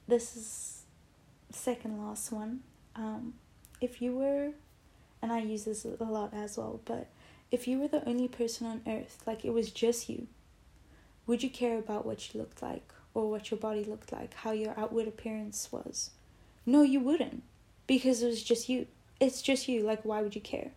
This 0.07 0.37
is 0.37 0.83
second 1.51 1.99
last 2.05 2.33
one. 2.33 2.61
Um, 2.97 3.35
if 3.81 4.03
you 4.03 4.17
were, 4.17 4.51
and 5.23 5.33
I 5.33 5.41
use 5.41 5.65
this 5.65 5.85
a 5.85 6.05
lot 6.05 6.35
as 6.35 6.59
well, 6.59 6.81
but 6.85 7.09
if 7.51 7.67
you 7.67 7.79
were 7.79 7.89
the 7.89 8.09
only 8.09 8.29
person 8.29 8.67
on 8.67 8.83
earth, 8.87 9.23
like 9.27 9.45
it 9.45 9.53
was 9.53 9.71
just 9.71 10.09
you, 10.09 10.27
would 11.27 11.43
you 11.43 11.51
care 11.51 11.79
about 11.79 12.07
what 12.07 12.33
you 12.33 12.41
looked 12.41 12.63
like 12.63 12.93
or 13.15 13.31
what 13.31 13.51
your 13.51 13.59
body 13.59 13.85
looked 13.85 14.13
like, 14.13 14.35
how 14.35 14.53
your 14.53 14.79
outward 14.79 15.09
appearance 15.09 15.71
was? 15.71 16.11
No, 16.65 16.83
you 16.83 17.01
wouldn't, 17.01 17.43
because 17.87 18.23
it 18.23 18.27
was 18.27 18.43
just 18.43 18.69
you. 18.69 18.87
It's 19.19 19.43
just 19.43 19.69
you. 19.69 19.83
Like 19.83 20.05
why 20.05 20.23
would 20.23 20.35
you 20.35 20.41
care? 20.41 20.71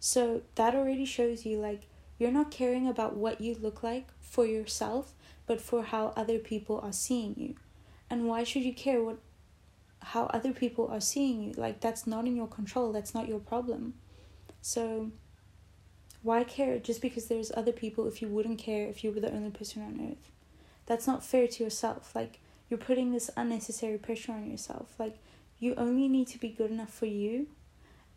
So 0.00 0.42
that 0.54 0.74
already 0.74 1.04
shows 1.04 1.44
you 1.44 1.58
like 1.58 1.82
you're 2.18 2.32
not 2.32 2.50
caring 2.50 2.88
about 2.88 3.16
what 3.16 3.40
you 3.40 3.56
look 3.60 3.82
like 3.82 4.08
for 4.20 4.46
yourself 4.46 5.12
but 5.46 5.60
for 5.60 5.82
how 5.82 6.12
other 6.16 6.38
people 6.38 6.78
are 6.80 6.92
seeing 6.92 7.34
you. 7.36 7.54
And 8.08 8.26
why 8.28 8.44
should 8.44 8.62
you 8.62 8.72
care 8.72 9.02
what 9.02 9.18
how 10.02 10.24
other 10.26 10.52
people 10.52 10.88
are 10.88 11.00
seeing 11.00 11.42
you? 11.42 11.52
Like 11.52 11.80
that's 11.80 12.06
not 12.06 12.26
in 12.26 12.36
your 12.36 12.46
control. 12.46 12.92
That's 12.92 13.14
not 13.14 13.28
your 13.28 13.40
problem. 13.40 13.94
So 14.62 15.10
why 16.22 16.44
care 16.44 16.78
just 16.78 17.00
because 17.00 17.26
there's 17.26 17.52
other 17.56 17.72
people 17.72 18.06
if 18.06 18.20
you 18.20 18.28
wouldn't 18.28 18.58
care 18.58 18.86
if 18.86 19.02
you 19.02 19.10
were 19.10 19.20
the 19.20 19.32
only 19.32 19.50
person 19.50 19.82
on 19.82 20.10
earth 20.10 20.30
that's 20.86 21.06
not 21.06 21.24
fair 21.24 21.46
to 21.46 21.64
yourself 21.64 22.14
like 22.14 22.40
you're 22.68 22.78
putting 22.78 23.12
this 23.12 23.30
unnecessary 23.36 23.98
pressure 23.98 24.32
on 24.32 24.50
yourself 24.50 24.94
like 24.98 25.18
you 25.58 25.74
only 25.76 26.08
need 26.08 26.26
to 26.26 26.38
be 26.38 26.48
good 26.48 26.70
enough 26.70 26.92
for 26.92 27.06
you 27.06 27.46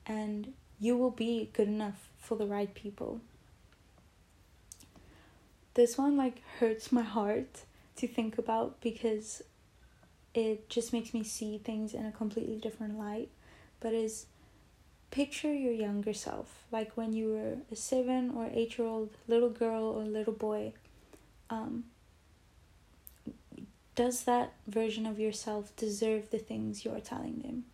and 0.05 0.53
you 0.79 0.97
will 0.97 1.11
be 1.11 1.49
good 1.53 1.67
enough 1.67 2.09
for 2.17 2.37
the 2.37 2.45
right 2.45 2.73
people. 2.73 3.21
This 5.75 5.97
one 5.97 6.17
like 6.17 6.41
hurts 6.59 6.91
my 6.91 7.01
heart 7.01 7.63
to 7.97 8.07
think 8.07 8.37
about 8.37 8.79
because 8.81 9.41
it 10.33 10.69
just 10.69 10.93
makes 10.93 11.13
me 11.13 11.23
see 11.23 11.57
things 11.57 11.93
in 11.93 12.05
a 12.05 12.11
completely 12.11 12.57
different 12.57 12.97
light. 12.97 13.29
But 13.79 13.93
is 13.93 14.25
picture 15.13 15.53
your 15.53 15.71
younger 15.71 16.11
self, 16.11 16.63
like 16.71 16.97
when 16.97 17.13
you 17.13 17.27
were 17.27 17.57
a 17.71 17.75
seven 17.75 18.31
or 18.35 18.49
eight 18.51 18.79
year 18.79 18.87
old 18.87 19.11
little 19.27 19.51
girl 19.51 19.83
or 19.83 20.03
little 20.03 20.33
boy. 20.33 20.73
Um, 21.51 21.83
does 23.93 24.23
that 24.23 24.53
version 24.65 25.05
of 25.05 25.19
yourself 25.19 25.71
deserve 25.75 26.31
the 26.31 26.39
things 26.39 26.83
you're 26.83 26.99
telling 26.99 27.41
them? 27.41 27.65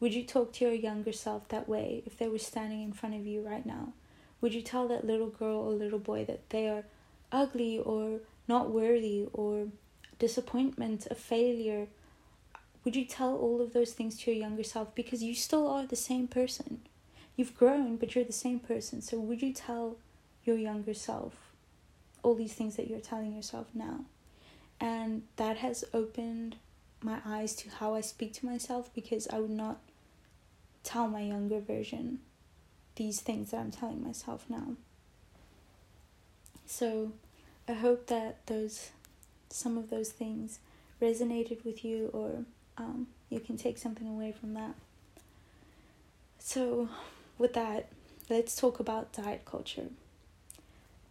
Would 0.00 0.14
you 0.14 0.24
talk 0.24 0.54
to 0.54 0.64
your 0.64 0.72
younger 0.72 1.12
self 1.12 1.46
that 1.48 1.68
way 1.68 2.02
if 2.06 2.16
they 2.16 2.28
were 2.28 2.38
standing 2.38 2.82
in 2.82 2.94
front 2.94 3.14
of 3.14 3.26
you 3.26 3.42
right 3.42 3.66
now? 3.66 3.92
Would 4.40 4.54
you 4.54 4.62
tell 4.62 4.88
that 4.88 5.06
little 5.06 5.28
girl 5.28 5.58
or 5.58 5.72
little 5.72 5.98
boy 5.98 6.24
that 6.24 6.48
they 6.48 6.66
are 6.66 6.84
ugly 7.30 7.78
or 7.78 8.20
not 8.48 8.70
worthy 8.70 9.26
or 9.34 9.68
disappointment, 10.18 11.06
a 11.10 11.14
failure, 11.14 11.88
would 12.86 12.94
you 12.94 13.04
tell 13.04 13.34
all 13.36 13.60
of 13.60 13.72
those 13.72 13.90
things 13.90 14.16
to 14.16 14.30
your 14.30 14.38
younger 14.38 14.62
self? 14.62 14.94
Because 14.94 15.20
you 15.20 15.34
still 15.34 15.66
are 15.66 15.84
the 15.84 15.96
same 15.96 16.28
person. 16.28 16.82
You've 17.34 17.58
grown, 17.58 17.96
but 17.96 18.14
you're 18.14 18.24
the 18.24 18.32
same 18.32 18.60
person. 18.60 19.02
So 19.02 19.18
would 19.18 19.42
you 19.42 19.52
tell 19.52 19.96
your 20.44 20.56
younger 20.56 20.94
self 20.94 21.34
all 22.22 22.36
these 22.36 22.54
things 22.54 22.76
that 22.76 22.88
you're 22.88 23.00
telling 23.00 23.34
yourself 23.34 23.66
now? 23.74 24.04
And 24.80 25.24
that 25.34 25.56
has 25.56 25.84
opened 25.92 26.58
my 27.02 27.18
eyes 27.26 27.56
to 27.56 27.70
how 27.70 27.96
I 27.96 28.02
speak 28.02 28.32
to 28.34 28.46
myself 28.46 28.88
because 28.94 29.26
I 29.32 29.40
would 29.40 29.50
not 29.50 29.80
tell 30.84 31.08
my 31.08 31.22
younger 31.22 31.58
version 31.58 32.20
these 32.94 33.20
things 33.20 33.50
that 33.50 33.58
I'm 33.58 33.72
telling 33.72 34.04
myself 34.04 34.44
now. 34.48 34.76
So 36.66 37.10
I 37.66 37.72
hope 37.72 38.06
that 38.06 38.46
those 38.46 38.90
some 39.50 39.76
of 39.76 39.90
those 39.90 40.10
things 40.10 40.60
resonated 41.02 41.64
with 41.64 41.84
you 41.84 42.10
or 42.12 42.44
um, 42.78 43.06
you 43.30 43.40
can 43.40 43.56
take 43.56 43.78
something 43.78 44.06
away 44.08 44.32
from 44.32 44.54
that. 44.54 44.74
So, 46.38 46.88
with 47.38 47.54
that, 47.54 47.88
let's 48.30 48.56
talk 48.56 48.78
about 48.80 49.12
diet 49.12 49.44
culture. 49.44 49.88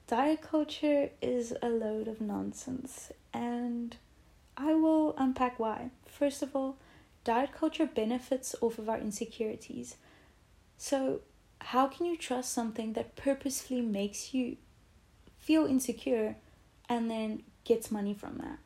Diet 0.08 0.42
culture 0.42 1.10
is 1.22 1.54
a 1.62 1.70
load 1.70 2.08
of 2.08 2.22
nonsense, 2.22 3.12
and 3.34 3.98
I 4.56 4.74
will 4.74 5.16
unpack 5.18 5.60
why. 5.60 5.90
First 6.06 6.42
of 6.44 6.56
all, 6.56 6.78
diet 7.24 7.52
culture 7.52 7.88
benefits 7.88 8.56
off 8.62 8.78
of 8.78 8.88
our 8.88 9.00
insecurities. 9.00 9.96
So, 10.78 11.22
how 11.60 11.88
can 11.88 12.06
you 12.06 12.16
trust 12.18 12.54
something 12.54 12.94
that 12.94 13.16
purposefully 13.16 13.82
makes 13.82 14.34
you 14.34 14.58
feel 15.40 15.66
insecure 15.66 16.36
and 16.88 17.10
then 17.10 17.44
gets 17.64 17.90
money 17.90 18.14
from 18.14 18.38
that? 18.38 18.60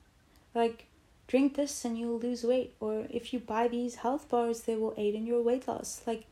Like, 0.54 0.89
drink 1.30 1.56
this 1.56 1.86
and 1.86 1.98
you'll 1.98 2.20
lose 2.20 2.44
weight, 2.44 2.74
or 2.80 3.06
if 3.12 3.32
you 3.32 3.40
buy 3.40 3.68
these 3.68 3.96
health 3.96 4.28
bars, 4.28 4.62
they 4.62 4.76
will 4.76 4.96
aid 4.98 5.14
in 5.14 5.28
your 5.28 5.44
weight 5.44 5.68
loss. 5.68 6.02
Like, 6.08 6.26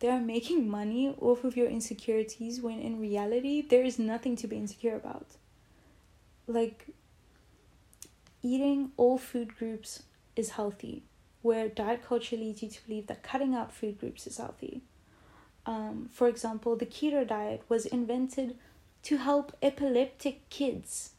they 0.00 0.08
are 0.08 0.20
making 0.20 0.68
money 0.68 1.16
off 1.20 1.42
of 1.42 1.56
your 1.56 1.68
insecurities 1.68 2.60
when 2.60 2.78
in 2.78 3.00
reality, 3.00 3.62
there 3.62 3.82
is 3.82 3.98
nothing 3.98 4.36
to 4.36 4.46
be 4.46 4.56
insecure 4.56 4.94
about. 4.94 5.26
Like, 6.46 6.88
eating 8.42 8.92
all 8.98 9.16
food 9.16 9.56
groups 9.56 10.02
is 10.36 10.50
healthy, 10.50 11.04
where 11.40 11.68
diet 11.68 12.04
culture 12.06 12.36
leads 12.36 12.62
you 12.62 12.68
to 12.68 12.86
believe 12.86 13.06
that 13.06 13.22
cutting 13.22 13.54
out 13.54 13.72
food 13.72 13.98
groups 13.98 14.26
is 14.26 14.36
healthy. 14.36 14.82
Um, 15.64 16.10
for 16.12 16.28
example, 16.28 16.76
the 16.76 16.84
keto 16.84 17.26
diet 17.26 17.62
was 17.70 17.86
invented 17.86 18.58
to 19.04 19.16
help 19.16 19.56
epileptic 19.62 20.46
kids. 20.50 21.11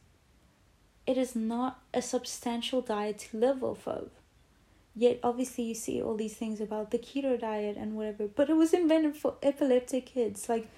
It 1.06 1.18
is 1.18 1.36
not 1.36 1.80
a 1.92 2.00
substantial 2.00 2.80
diet 2.80 3.18
to 3.30 3.38
live 3.38 3.62
off 3.62 3.86
of. 3.86 4.10
Yet, 4.96 5.20
obviously, 5.22 5.64
you 5.64 5.74
see 5.74 6.00
all 6.00 6.14
these 6.16 6.36
things 6.36 6.60
about 6.60 6.90
the 6.90 6.98
keto 6.98 7.38
diet 7.38 7.76
and 7.76 7.94
whatever, 7.96 8.28
but 8.28 8.48
it 8.48 8.54
was 8.54 8.72
invented 8.72 9.16
for 9.16 9.34
epileptic 9.42 10.06
kids. 10.06 10.48
Like, 10.48 10.68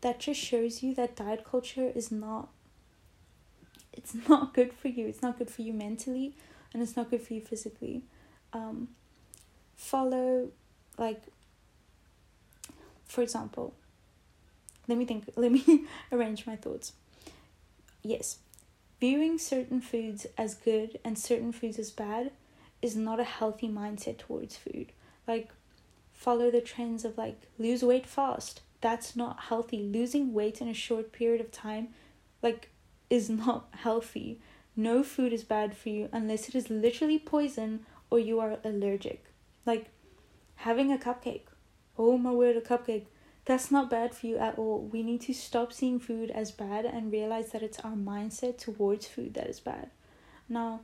that 0.00 0.18
just 0.18 0.40
shows 0.40 0.82
you 0.82 0.94
that 0.94 1.16
diet 1.16 1.44
culture 1.44 1.90
is 1.94 2.10
not 2.10 2.48
it's 3.92 4.14
not 4.28 4.54
good 4.54 4.72
for 4.72 4.88
you 4.88 5.06
it's 5.06 5.22
not 5.22 5.38
good 5.38 5.50
for 5.50 5.62
you 5.62 5.72
mentally 5.72 6.34
and 6.72 6.82
it's 6.82 6.96
not 6.96 7.10
good 7.10 7.20
for 7.20 7.34
you 7.34 7.40
physically 7.40 8.02
um, 8.52 8.88
follow 9.74 10.48
like 10.98 11.22
for 13.06 13.22
example 13.22 13.74
let 14.86 14.98
me 14.98 15.04
think 15.04 15.28
let 15.36 15.50
me 15.50 15.84
arrange 16.12 16.46
my 16.46 16.56
thoughts 16.56 16.92
yes 18.02 18.38
viewing 19.00 19.38
certain 19.38 19.80
foods 19.80 20.26
as 20.38 20.54
good 20.54 20.98
and 21.04 21.18
certain 21.18 21.52
foods 21.52 21.78
as 21.78 21.90
bad 21.90 22.30
is 22.82 22.96
not 22.96 23.20
a 23.20 23.24
healthy 23.24 23.68
mindset 23.68 24.18
towards 24.18 24.56
food 24.56 24.92
like 25.26 25.50
follow 26.12 26.50
the 26.50 26.60
trends 26.60 27.04
of 27.04 27.18
like 27.18 27.40
lose 27.58 27.82
weight 27.82 28.06
fast 28.06 28.60
that's 28.80 29.16
not 29.16 29.44
healthy 29.48 29.82
losing 29.82 30.32
weight 30.32 30.60
in 30.60 30.68
a 30.68 30.74
short 30.74 31.12
period 31.12 31.40
of 31.40 31.50
time 31.50 31.88
like 32.42 32.70
is 33.10 33.30
not 33.30 33.68
healthy. 33.82 34.40
No 34.74 35.02
food 35.02 35.32
is 35.32 35.44
bad 35.44 35.76
for 35.76 35.88
you 35.88 36.08
unless 36.12 36.48
it 36.48 36.54
is 36.54 36.70
literally 36.70 37.18
poison 37.18 37.86
or 38.10 38.18
you 38.18 38.40
are 38.40 38.58
allergic. 38.64 39.24
Like 39.64 39.86
having 40.56 40.92
a 40.92 40.98
cupcake. 40.98 41.46
Oh 41.98 42.18
my 42.18 42.30
word, 42.30 42.56
a 42.56 42.60
cupcake. 42.60 43.06
That's 43.46 43.70
not 43.70 43.88
bad 43.88 44.12
for 44.12 44.26
you 44.26 44.38
at 44.38 44.58
all. 44.58 44.80
We 44.80 45.04
need 45.04 45.20
to 45.22 45.32
stop 45.32 45.72
seeing 45.72 46.00
food 46.00 46.32
as 46.32 46.50
bad 46.50 46.84
and 46.84 47.12
realize 47.12 47.52
that 47.52 47.62
it's 47.62 47.78
our 47.80 47.92
mindset 47.92 48.58
towards 48.58 49.06
food 49.06 49.34
that 49.34 49.46
is 49.46 49.60
bad. 49.60 49.90
Now, 50.48 50.80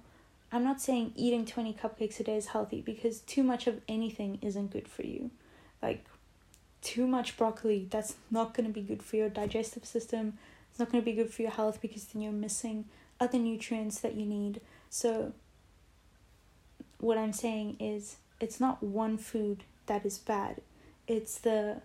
I'm 0.52 0.62
not 0.62 0.80
saying 0.80 1.12
eating 1.16 1.44
20 1.44 1.74
cupcakes 1.74 2.20
a 2.20 2.22
day 2.22 2.36
is 2.36 2.46
healthy 2.48 2.80
because 2.80 3.20
too 3.20 3.42
much 3.42 3.66
of 3.66 3.80
anything 3.88 4.38
isn't 4.42 4.70
good 4.70 4.86
for 4.86 5.02
you. 5.02 5.32
Like, 5.82 6.06
too 6.82 7.08
much 7.08 7.36
broccoli, 7.36 7.88
that's 7.90 8.14
not 8.30 8.54
going 8.54 8.66
to 8.66 8.72
be 8.72 8.82
good 8.82 9.02
for 9.02 9.16
your 9.16 9.28
digestive 9.28 9.84
system, 9.84 10.38
it's 10.70 10.78
not 10.78 10.90
going 10.90 11.02
to 11.02 11.04
be 11.04 11.16
good 11.16 11.32
for 11.32 11.42
your 11.42 11.50
health 11.50 11.80
because 11.82 12.04
then 12.06 12.22
you're 12.22 12.32
missing 12.32 12.84
other 13.18 13.38
nutrients 13.38 14.00
that 14.00 14.14
you 14.14 14.24
need. 14.24 14.60
So, 14.88 15.32
what 16.98 17.18
I'm 17.18 17.32
saying 17.32 17.76
is, 17.80 18.16
it's 18.40 18.60
not 18.60 18.82
one 18.82 19.18
food 19.18 19.64
that 19.86 20.06
is 20.06 20.18
bad, 20.18 20.60
it's 21.08 21.38
the 21.38 21.82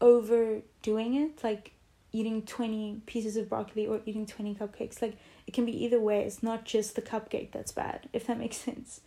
overdoing 0.00 1.14
it, 1.14 1.42
like 1.44 1.72
eating 2.12 2.42
20 2.42 3.02
pieces 3.06 3.36
of 3.36 3.48
broccoli 3.48 3.86
or 3.86 4.00
eating 4.04 4.26
20 4.26 4.54
cupcakes. 4.54 5.00
Like, 5.00 5.16
it 5.46 5.52
can 5.52 5.64
be 5.64 5.84
either 5.84 6.00
way. 6.00 6.22
It's 6.22 6.42
not 6.42 6.64
just 6.64 6.96
the 6.96 7.02
cupcake 7.02 7.52
that's 7.52 7.72
bad, 7.72 8.08
if 8.12 8.26
that 8.26 8.38
makes 8.44 8.56
sense. 8.56 9.00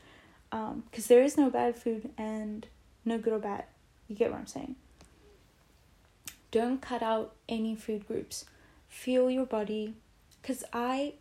Because 0.49 0.71
um, 0.71 1.07
there 1.07 1.23
is 1.23 1.37
no 1.37 1.49
bad 1.49 1.75
food 1.75 2.11
and 2.17 2.67
no 3.05 3.17
good 3.17 3.33
or 3.33 3.39
bad. 3.39 3.65
You 4.07 4.15
get 4.15 4.31
what 4.31 4.39
I'm 4.39 4.47
saying? 4.47 4.75
Don't 6.51 6.81
cut 6.81 7.01
out 7.01 7.33
any 7.49 7.75
food 7.75 8.07
groups. 8.07 8.45
Feel 8.87 9.31
your 9.31 9.45
body. 9.45 9.95
Because 10.41 10.63
I, 10.71 11.13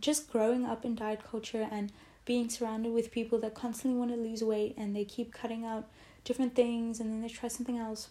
just 0.00 0.32
growing 0.32 0.64
up 0.64 0.84
in 0.84 0.94
diet 0.94 1.20
culture 1.30 1.68
and 1.70 1.92
being 2.24 2.48
surrounded 2.48 2.92
with 2.92 3.10
people 3.10 3.38
that 3.40 3.54
constantly 3.54 3.98
want 3.98 4.10
to 4.10 4.16
lose 4.16 4.42
weight 4.42 4.74
and 4.76 4.94
they 4.94 5.04
keep 5.04 5.32
cutting 5.32 5.64
out 5.64 5.88
different 6.24 6.54
things 6.54 7.00
and 7.00 7.10
then 7.10 7.20
they 7.22 7.28
try 7.28 7.48
something 7.48 7.78
else. 7.78 8.08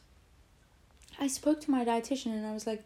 I 1.19 1.27
spoke 1.27 1.61
to 1.61 1.71
my 1.71 1.83
dietitian 1.83 2.33
and 2.33 2.45
I 2.45 2.53
was 2.53 2.67
like, 2.67 2.83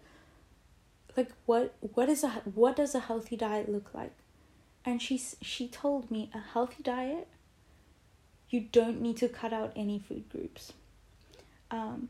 like 1.17 1.31
what 1.45 1.75
what 1.81 2.09
is 2.09 2.23
a 2.23 2.29
what 2.55 2.77
does 2.77 2.95
a 2.95 2.99
healthy 2.99 3.35
diet 3.35 3.69
look 3.69 3.93
like? 3.93 4.13
And 4.85 5.01
she 5.01 5.21
she 5.41 5.67
told 5.67 6.09
me 6.09 6.29
a 6.33 6.39
healthy 6.39 6.83
diet 6.83 7.27
you 8.49 8.59
don't 8.59 9.01
need 9.01 9.17
to 9.17 9.29
cut 9.29 9.53
out 9.53 9.71
any 9.75 9.97
food 9.97 10.29
groups. 10.29 10.73
Um, 11.71 12.09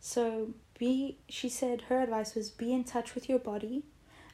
so 0.00 0.50
be 0.78 1.18
she 1.28 1.48
said 1.48 1.82
her 1.82 2.00
advice 2.00 2.34
was 2.34 2.50
be 2.50 2.72
in 2.72 2.84
touch 2.84 3.14
with 3.14 3.28
your 3.28 3.38
body 3.38 3.84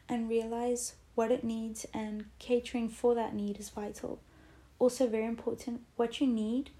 and 0.09 0.28
realize 0.28 0.94
what 1.14 1.30
it 1.30 1.44
needs 1.44 1.87
and 1.94 2.25
catering 2.38 2.88
for 2.88 3.14
that 3.14 3.35
need 3.35 3.59
is 3.59 3.68
vital. 3.68 4.21
Also 4.78 5.06
very 5.06 5.26
important 5.26 5.83
what 5.97 6.21
you 6.21 6.26
need. 6.26 6.71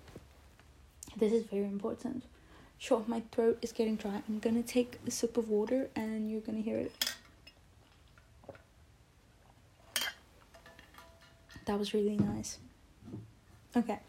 This 1.17 1.33
is 1.33 1.45
very 1.45 1.65
important. 1.65 2.25
Sure, 2.85 3.03
my 3.07 3.23
throat 3.33 3.57
is 3.63 3.73
getting 3.73 3.97
dry. 3.97 4.23
I'm 4.29 4.41
gonna 4.41 4.63
take 4.63 4.99
a 5.07 5.11
sip 5.11 5.39
of 5.39 5.49
water 5.49 5.89
and 5.97 6.31
you're 6.31 6.43
gonna 6.43 6.61
hear 6.61 6.77
it. 6.77 6.93
That 11.65 11.79
was 11.79 11.95
really 11.95 12.19
nice. 12.19 12.59
Okay 13.75 14.01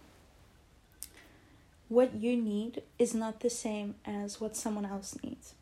what 1.88 2.16
you 2.16 2.36
need 2.36 2.82
is 2.98 3.14
not 3.14 3.40
the 3.40 3.50
same 3.50 3.96
as 4.06 4.42
what 4.42 4.56
someone 4.56 4.86
else 4.86 5.18
needs. 5.24 5.54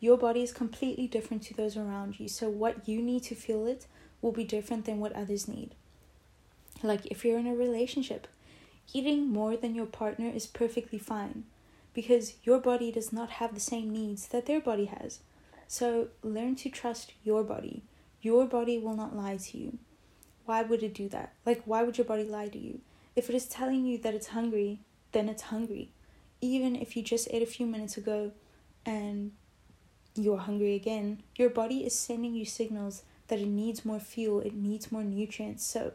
Your 0.00 0.16
body 0.16 0.42
is 0.42 0.52
completely 0.52 1.06
different 1.06 1.42
to 1.44 1.54
those 1.54 1.76
around 1.76 2.18
you, 2.18 2.28
so 2.28 2.48
what 2.48 2.88
you 2.88 3.02
need 3.02 3.22
to 3.24 3.34
feel 3.34 3.66
it 3.66 3.86
will 4.20 4.32
be 4.32 4.44
different 4.44 4.86
than 4.86 4.98
what 4.98 5.12
others 5.12 5.46
need. 5.46 5.74
Like 6.82 7.06
if 7.06 7.24
you're 7.24 7.38
in 7.38 7.46
a 7.46 7.54
relationship, 7.54 8.26
eating 8.92 9.28
more 9.28 9.56
than 9.56 9.74
your 9.74 9.86
partner 9.86 10.28
is 10.28 10.46
perfectly 10.46 10.98
fine 10.98 11.44
because 11.94 12.34
your 12.42 12.58
body 12.58 12.90
does 12.90 13.12
not 13.12 13.30
have 13.30 13.54
the 13.54 13.60
same 13.60 13.90
needs 13.90 14.28
that 14.28 14.46
their 14.46 14.60
body 14.60 14.86
has. 14.86 15.20
So 15.68 16.08
learn 16.22 16.56
to 16.56 16.68
trust 16.68 17.12
your 17.24 17.42
body. 17.42 17.82
Your 18.20 18.46
body 18.46 18.78
will 18.78 18.94
not 18.94 19.16
lie 19.16 19.36
to 19.36 19.58
you. 19.58 19.78
Why 20.44 20.62
would 20.62 20.82
it 20.82 20.94
do 20.94 21.08
that? 21.08 21.32
Like, 21.46 21.62
why 21.64 21.82
would 21.82 21.98
your 21.98 22.04
body 22.04 22.24
lie 22.24 22.48
to 22.48 22.58
you? 22.58 22.80
If 23.14 23.28
it 23.28 23.34
is 23.34 23.46
telling 23.46 23.84
you 23.84 23.98
that 23.98 24.14
it's 24.14 24.28
hungry, 24.28 24.80
then 25.12 25.28
it's 25.28 25.44
hungry. 25.44 25.92
Even 26.40 26.76
if 26.76 26.96
you 26.96 27.02
just 27.02 27.28
ate 27.30 27.42
a 27.42 27.46
few 27.46 27.66
minutes 27.66 27.96
ago 27.96 28.32
and 28.84 29.32
you're 30.14 30.38
hungry 30.38 30.74
again, 30.74 31.22
your 31.36 31.50
body 31.50 31.84
is 31.84 31.98
sending 31.98 32.34
you 32.34 32.44
signals 32.44 33.02
that 33.28 33.38
it 33.38 33.48
needs 33.48 33.84
more 33.84 34.00
fuel, 34.00 34.40
it 34.40 34.54
needs 34.54 34.90
more 34.90 35.04
nutrients. 35.04 35.64
So 35.64 35.92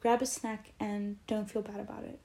grab 0.00 0.22
a 0.22 0.26
snack 0.26 0.72
and 0.80 1.16
don't 1.26 1.50
feel 1.50 1.62
bad 1.62 1.80
about 1.80 2.04
it. 2.04 2.18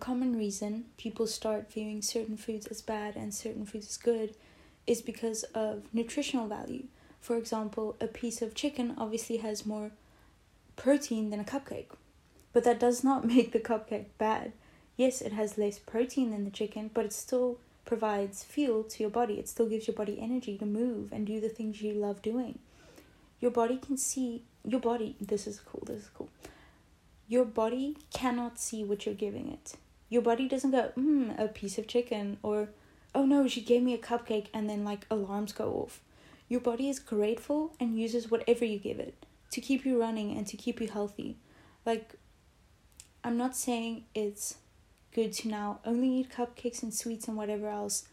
Common 0.00 0.36
reason 0.36 0.86
people 0.96 1.26
start 1.26 1.72
viewing 1.72 2.02
certain 2.02 2.36
foods 2.36 2.66
as 2.66 2.80
bad 2.80 3.16
and 3.16 3.34
certain 3.34 3.66
foods 3.66 3.88
as 3.88 3.96
good 3.96 4.34
is 4.86 5.02
because 5.02 5.42
of 5.54 5.82
nutritional 5.92 6.48
value. 6.48 6.84
For 7.20 7.36
example, 7.36 7.96
a 8.00 8.06
piece 8.06 8.40
of 8.40 8.54
chicken 8.54 8.94
obviously 8.96 9.38
has 9.38 9.66
more 9.66 9.90
protein 10.76 11.30
than 11.30 11.40
a 11.40 11.44
cupcake, 11.44 11.90
but 12.52 12.64
that 12.64 12.80
does 12.80 13.04
not 13.04 13.24
make 13.34 13.52
the 13.52 13.60
cupcake 13.60 14.06
bad. 14.16 14.52
Yes, 14.96 15.20
it 15.20 15.32
has 15.32 15.58
less 15.58 15.78
protein 15.78 16.30
than 16.30 16.44
the 16.44 16.50
chicken, 16.50 16.90
but 16.94 17.04
it 17.04 17.12
still 17.12 17.58
provides 17.84 18.44
fuel 18.44 18.84
to 18.84 19.02
your 19.02 19.10
body. 19.10 19.34
It 19.34 19.48
still 19.48 19.68
gives 19.68 19.86
your 19.86 19.96
body 19.96 20.18
energy 20.20 20.56
to 20.58 20.66
move 20.66 21.12
and 21.12 21.26
do 21.26 21.40
the 21.40 21.48
things 21.48 21.82
you 21.82 21.92
love 21.92 22.22
doing. 22.22 22.58
Your 23.40 23.50
body 23.50 23.76
can 23.76 23.96
see 23.96 24.42
your 24.64 24.80
body. 24.80 25.16
This 25.20 25.46
is 25.46 25.60
cool. 25.60 25.82
This 25.86 26.04
is 26.04 26.10
cool. 26.14 26.30
Your 27.28 27.44
body 27.44 27.96
cannot 28.12 28.58
see 28.58 28.84
what 28.84 29.04
you're 29.04 29.14
giving 29.14 29.52
it. 29.52 29.74
Your 30.08 30.22
body 30.22 30.48
doesn't 30.48 30.70
go, 30.70 30.90
hmm, 30.94 31.30
a 31.38 31.48
piece 31.48 31.78
of 31.78 31.86
chicken, 31.86 32.38
or 32.42 32.70
oh 33.14 33.26
no, 33.26 33.46
she 33.48 33.60
gave 33.60 33.82
me 33.82 33.94
a 33.94 33.98
cupcake, 33.98 34.46
and 34.54 34.68
then 34.68 34.84
like 34.84 35.06
alarms 35.10 35.52
go 35.52 35.72
off. 35.72 36.00
Your 36.48 36.60
body 36.60 36.88
is 36.88 36.98
grateful 36.98 37.74
and 37.78 37.98
uses 37.98 38.30
whatever 38.30 38.64
you 38.64 38.78
give 38.78 38.98
it 38.98 39.26
to 39.50 39.60
keep 39.60 39.84
you 39.84 40.00
running 40.00 40.36
and 40.36 40.46
to 40.46 40.56
keep 40.56 40.80
you 40.80 40.88
healthy. 40.88 41.36
Like, 41.84 42.14
I'm 43.22 43.36
not 43.36 43.56
saying 43.56 44.04
it's 44.14 44.56
good 45.14 45.32
to 45.34 45.48
now 45.48 45.80
only 45.84 46.08
eat 46.08 46.30
cupcakes 46.30 46.82
and 46.82 46.92
sweets 46.92 47.28
and 47.28 47.36
whatever 47.36 47.68
else. 47.68 48.08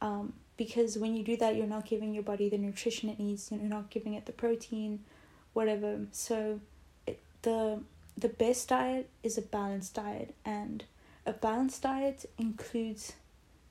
Um, 0.00 0.34
because 0.56 0.98
when 0.98 1.14
you 1.14 1.22
do 1.22 1.36
that, 1.36 1.54
you're 1.54 1.66
not 1.66 1.86
giving 1.86 2.14
your 2.14 2.22
body 2.22 2.48
the 2.48 2.58
nutrition 2.58 3.08
it 3.08 3.20
needs. 3.20 3.50
You're 3.52 3.60
not 3.62 3.90
giving 3.90 4.14
it 4.14 4.26
the 4.26 4.32
protein, 4.32 5.04
whatever. 5.52 6.00
So, 6.10 6.60
it, 7.06 7.20
the 7.42 7.80
the 8.16 8.28
best 8.28 8.68
diet 8.68 9.08
is 9.22 9.38
a 9.38 9.42
balanced 9.42 9.94
diet, 9.94 10.34
and 10.44 10.84
a 11.28 11.32
balanced 11.32 11.82
diet 11.82 12.24
includes 12.38 13.12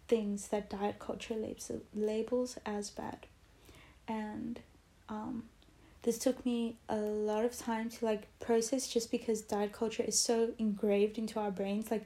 things 0.07 0.47
that 0.49 0.69
diet 0.69 0.99
culture 0.99 1.35
labels 1.35 1.71
labels 1.93 2.57
as 2.65 2.89
bad, 2.89 3.25
and 4.07 4.59
um, 5.09 5.43
this 6.03 6.17
took 6.17 6.45
me 6.45 6.77
a 6.87 6.95
lot 6.95 7.43
of 7.43 7.57
time 7.57 7.89
to 7.89 8.05
like 8.05 8.27
process 8.39 8.87
just 8.87 9.11
because 9.11 9.41
diet 9.41 9.73
culture 9.73 10.03
is 10.03 10.17
so 10.19 10.51
engraved 10.57 11.17
into 11.17 11.39
our 11.39 11.51
brains 11.51 11.91
like 11.91 12.05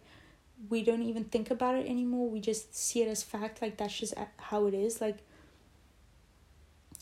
we 0.70 0.84
don't 0.84 1.04
even 1.04 1.24
think 1.26 1.50
about 1.50 1.76
it 1.76 1.88
anymore. 1.88 2.30
We 2.30 2.40
just 2.40 2.76
see 2.76 3.02
it 3.02 3.08
as 3.08 3.24
fact, 3.24 3.62
like 3.62 3.78
that's 3.78 3.98
just 3.98 4.14
how 4.38 4.68
it 4.68 4.74
is. 4.74 5.02
Like, 5.02 5.18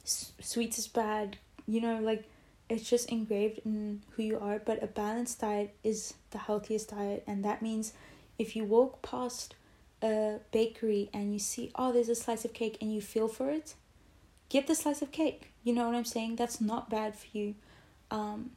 sweets 0.03 0.79
is 0.79 0.87
bad, 0.87 1.37
you 1.67 1.81
know, 1.81 1.99
like 1.99 2.23
it's 2.69 2.89
just 2.89 3.09
engraved 3.09 3.59
in 3.65 4.01
who 4.11 4.23
you 4.23 4.39
are. 4.39 4.59
But 4.59 4.83
a 4.83 4.87
balanced 4.87 5.41
diet 5.41 5.75
is 5.83 6.13
the 6.31 6.37
healthiest 6.37 6.91
diet, 6.91 7.23
and 7.27 7.43
that 7.43 7.61
means 7.61 7.93
if 8.39 8.55
you 8.55 8.63
walk 8.63 9.03
past 9.03 9.53
a 10.01 10.37
bakery 10.51 11.09
and 11.13 11.33
you 11.33 11.39
see, 11.39 11.71
oh, 11.75 11.91
there's 11.91 12.09
a 12.09 12.15
slice 12.15 12.45
of 12.45 12.53
cake, 12.53 12.77
and 12.81 12.91
you 12.91 13.01
feel 13.01 13.27
for 13.27 13.51
it, 13.51 13.75
get 14.47 14.65
the 14.65 14.73
slice 14.73 15.01
of 15.01 15.11
cake. 15.11 15.51
You 15.63 15.73
know 15.73 15.85
what 15.85 15.95
I'm 15.95 16.05
saying? 16.05 16.37
That's 16.37 16.59
not 16.59 16.89
bad 16.89 17.15
for 17.15 17.27
you. 17.33 17.55
Um, 18.09 18.51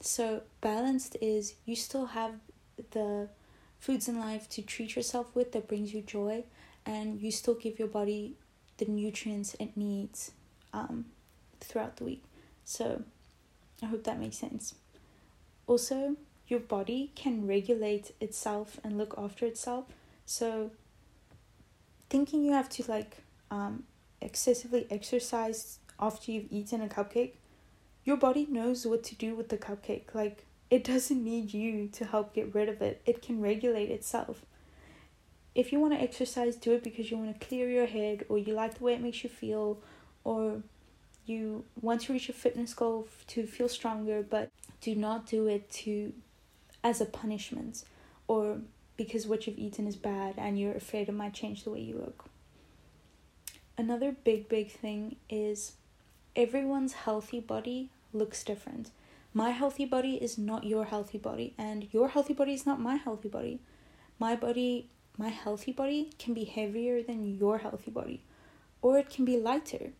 so 0.00 0.42
balanced 0.60 1.16
is 1.20 1.54
you 1.66 1.74
still 1.74 2.06
have 2.06 2.34
the 2.92 3.28
foods 3.80 4.08
in 4.08 4.18
life 4.18 4.48
to 4.50 4.62
treat 4.62 4.96
yourself 4.96 5.34
with 5.34 5.52
that 5.52 5.68
brings 5.68 5.92
you 5.92 6.00
joy 6.00 6.44
and 6.86 7.20
you 7.20 7.30
still 7.30 7.54
give 7.54 7.78
your 7.78 7.88
body 7.88 8.34
the 8.78 8.86
nutrients 8.86 9.54
it 9.58 9.76
needs 9.76 10.30
um, 10.72 11.06
throughout 11.60 11.96
the 11.96 12.04
week. 12.04 12.22
So 12.64 13.02
I 13.82 13.86
hope 13.86 14.04
that 14.04 14.18
makes 14.18 14.38
sense. 14.38 14.74
Also, 15.66 16.16
your 16.48 16.60
body 16.60 17.12
can 17.14 17.46
regulate 17.46 18.14
itself 18.20 18.80
and 18.82 18.96
look 18.98 19.14
after 19.16 19.46
itself. 19.46 19.84
So 20.24 20.70
thinking 22.08 22.42
you 22.42 22.52
have 22.52 22.68
to 22.70 22.90
like 22.90 23.18
um, 23.50 23.84
excessively 24.20 24.86
exercise 24.90 25.78
after 26.00 26.32
you've 26.32 26.50
eaten 26.50 26.80
a 26.80 26.88
cupcake, 26.88 27.32
your 28.04 28.16
body 28.16 28.46
knows 28.48 28.86
what 28.86 29.04
to 29.04 29.14
do 29.14 29.34
with 29.34 29.50
the 29.50 29.58
cupcake. 29.58 30.14
Like 30.14 30.46
it 30.70 30.84
doesn't 30.84 31.22
need 31.22 31.52
you 31.52 31.88
to 31.88 32.04
help 32.06 32.34
get 32.34 32.54
rid 32.54 32.68
of 32.68 32.80
it, 32.82 33.02
it 33.06 33.22
can 33.22 33.40
regulate 33.40 33.90
itself. 33.90 34.44
If 35.54 35.72
you 35.72 35.80
want 35.80 35.94
to 35.94 36.00
exercise, 36.00 36.56
do 36.56 36.72
it 36.72 36.84
because 36.84 37.10
you 37.10 37.16
want 37.16 37.38
to 37.38 37.46
clear 37.46 37.68
your 37.68 37.86
head, 37.86 38.24
or 38.28 38.38
you 38.38 38.54
like 38.54 38.78
the 38.78 38.84
way 38.84 38.94
it 38.94 39.00
makes 39.00 39.24
you 39.24 39.30
feel, 39.30 39.78
or 40.22 40.62
you 41.26 41.64
want 41.80 42.02
to 42.02 42.12
reach 42.12 42.28
a 42.28 42.32
fitness 42.32 42.74
goal 42.74 43.08
to 43.28 43.44
feel 43.44 43.68
stronger, 43.68 44.22
but 44.22 44.50
do 44.80 44.94
not 44.94 45.26
do 45.26 45.48
it 45.48 45.68
to 45.70 46.12
as 46.82 47.00
a 47.00 47.06
punishment 47.06 47.84
or 48.26 48.58
because 48.96 49.26
what 49.26 49.46
you've 49.46 49.58
eaten 49.58 49.86
is 49.86 49.96
bad 49.96 50.34
and 50.36 50.58
you're 50.58 50.74
afraid 50.74 51.08
it 51.08 51.12
might 51.12 51.32
change 51.32 51.64
the 51.64 51.70
way 51.70 51.80
you 51.80 51.94
look. 51.94 52.24
Another 53.76 54.12
big, 54.24 54.48
big 54.48 54.70
thing 54.70 55.16
is 55.30 55.74
everyone's 56.34 56.92
healthy 56.92 57.40
body 57.40 57.90
looks 58.12 58.42
different. 58.42 58.90
My 59.32 59.50
healthy 59.50 59.84
body 59.84 60.16
is 60.16 60.36
not 60.36 60.64
your 60.64 60.86
healthy 60.86 61.18
body 61.18 61.54
and 61.56 61.86
your 61.92 62.08
healthy 62.08 62.34
body 62.34 62.54
is 62.54 62.66
not 62.66 62.80
my 62.80 62.96
healthy 62.96 63.28
body. 63.28 63.60
My 64.18 64.34
body 64.34 64.90
my 65.16 65.28
healthy 65.28 65.72
body 65.72 66.10
can 66.18 66.32
be 66.32 66.44
heavier 66.44 67.02
than 67.02 67.36
your 67.36 67.58
healthy 67.58 67.90
body 67.90 68.22
or 68.82 68.98
it 68.98 69.10
can 69.10 69.24
be 69.24 69.36
lighter. 69.36 69.92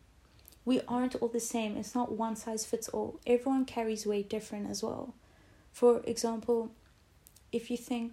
We 0.65 0.81
aren't 0.87 1.17
all 1.17 1.29
the 1.29 1.41
same. 1.41 1.77
It's 1.77 1.95
not 1.95 2.13
one 2.13 2.37
size 2.37 2.67
fits 2.67 2.89
all. 2.89 3.21
Everyone 3.27 3.65
carries 3.65 4.07
weight 4.07 4.29
different 4.29 4.69
as 4.69 4.83
well 4.83 5.15
for 5.73 6.01
example 6.05 6.73
if 7.53 7.71
you 7.71 7.77
think 7.77 8.13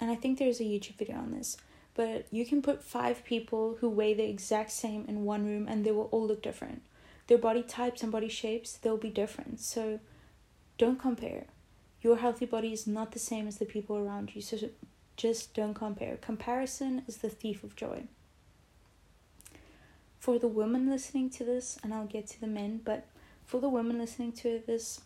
and 0.00 0.10
i 0.10 0.14
think 0.14 0.38
there's 0.38 0.60
a 0.60 0.64
youtube 0.64 0.96
video 0.96 1.16
on 1.16 1.32
this 1.32 1.56
but 1.94 2.26
you 2.30 2.46
can 2.46 2.62
put 2.62 2.82
five 2.82 3.22
people 3.24 3.76
who 3.80 3.88
weigh 3.88 4.14
the 4.14 4.28
exact 4.28 4.70
same 4.70 5.04
in 5.06 5.24
one 5.24 5.44
room 5.44 5.66
and 5.68 5.84
they 5.84 5.92
will 5.92 6.08
all 6.12 6.26
look 6.26 6.42
different 6.42 6.82
their 7.26 7.38
body 7.38 7.62
types 7.62 8.02
and 8.02 8.12
body 8.12 8.28
shapes 8.28 8.74
they'll 8.74 8.96
be 8.96 9.10
different 9.10 9.60
so 9.60 10.00
don't 10.82 10.98
compare. 10.98 11.44
Your 12.00 12.16
healthy 12.16 12.46
body 12.46 12.72
is 12.72 12.86
not 12.86 13.12
the 13.12 13.18
same 13.18 13.46
as 13.46 13.58
the 13.58 13.64
people 13.64 13.96
around 13.96 14.34
you, 14.34 14.42
so 14.42 14.58
just 15.16 15.54
don't 15.54 15.74
compare. 15.74 16.16
Comparison 16.16 17.04
is 17.06 17.18
the 17.18 17.28
thief 17.28 17.62
of 17.62 17.76
joy. 17.76 18.04
For 20.18 20.38
the 20.38 20.48
women 20.48 20.90
listening 20.90 21.30
to 21.30 21.44
this, 21.44 21.78
and 21.82 21.94
I'll 21.94 22.06
get 22.06 22.26
to 22.28 22.40
the 22.40 22.46
men, 22.46 22.80
but 22.84 23.06
for 23.44 23.60
the 23.60 23.68
women 23.68 23.98
listening 23.98 24.32
to 24.32 24.62
this, 24.66 25.00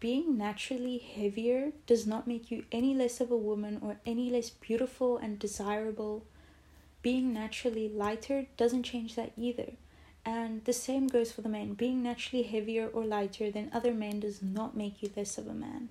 being 0.00 0.38
naturally 0.38 0.98
heavier 0.98 1.72
does 1.86 2.06
not 2.06 2.26
make 2.28 2.50
you 2.50 2.64
any 2.70 2.94
less 2.94 3.20
of 3.20 3.30
a 3.30 3.36
woman 3.36 3.80
or 3.82 3.96
any 4.06 4.30
less 4.30 4.50
beautiful 4.50 5.18
and 5.18 5.38
desirable. 5.38 6.24
Being 7.02 7.32
naturally 7.32 7.88
lighter 7.88 8.46
doesn't 8.56 8.84
change 8.84 9.16
that 9.16 9.32
either. 9.36 9.72
And 10.24 10.64
the 10.64 10.72
same 10.72 11.08
goes 11.08 11.32
for 11.32 11.40
the 11.40 11.48
men. 11.48 11.74
Being 11.74 12.02
naturally 12.02 12.44
heavier 12.44 12.86
or 12.86 13.04
lighter 13.04 13.50
than 13.50 13.70
other 13.72 13.94
men 13.94 14.20
does 14.20 14.42
not 14.42 14.76
make 14.76 15.02
you 15.02 15.10
less 15.16 15.38
of 15.38 15.46
a 15.46 15.54
man. 15.54 15.88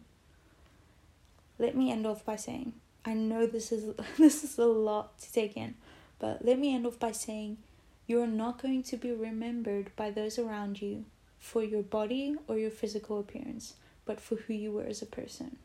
Let 1.60 1.76
me 1.76 1.91
end 1.91 2.06
off 2.06 2.24
by 2.24 2.36
saying, 2.36 2.74
I 3.04 3.13
know 3.13 3.48
this 3.48 3.72
is 3.72 3.96
this 4.17 4.43
is 4.43 4.58
a 4.58 4.65
lot 4.65 5.17
to 5.20 5.34
take 5.34 5.58
in, 5.58 5.76
but 6.20 6.46
let 6.46 6.60
me 6.60 6.76
end 6.76 6.86
off 6.86 7.00
by 7.00 7.12
saying 7.12 7.58
you 8.06 8.22
are 8.22 8.28
not 8.28 8.62
going 8.62 8.84
to 8.84 8.98
be 8.98 9.12
remembered 9.12 9.91
by 9.96 10.12
those 10.12 10.38
around 10.38 10.82
you 10.82 11.06
for 11.39 11.63
your 11.63 11.84
body 11.84 12.36
or 12.48 12.58
your 12.58 12.72
physical 12.72 13.20
appearance, 13.20 13.74
but 14.08 14.20
for 14.20 14.36
who 14.36 14.54
you 14.54 14.72
were 14.72 14.86
as 14.86 15.02
a 15.02 15.06
person. 15.06 15.58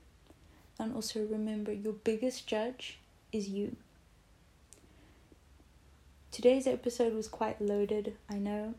And 0.79 0.95
also 0.95 1.25
remember 1.25 1.73
your 1.73 1.93
biggest 1.93 2.47
judge 2.47 2.99
is 3.33 3.49
you. 3.49 3.77
Today's 6.31 6.67
episode 6.67 7.15
was 7.15 7.29
quite 7.29 7.61
loaded, 7.61 8.17
I 8.29 8.39
know. 8.39 8.75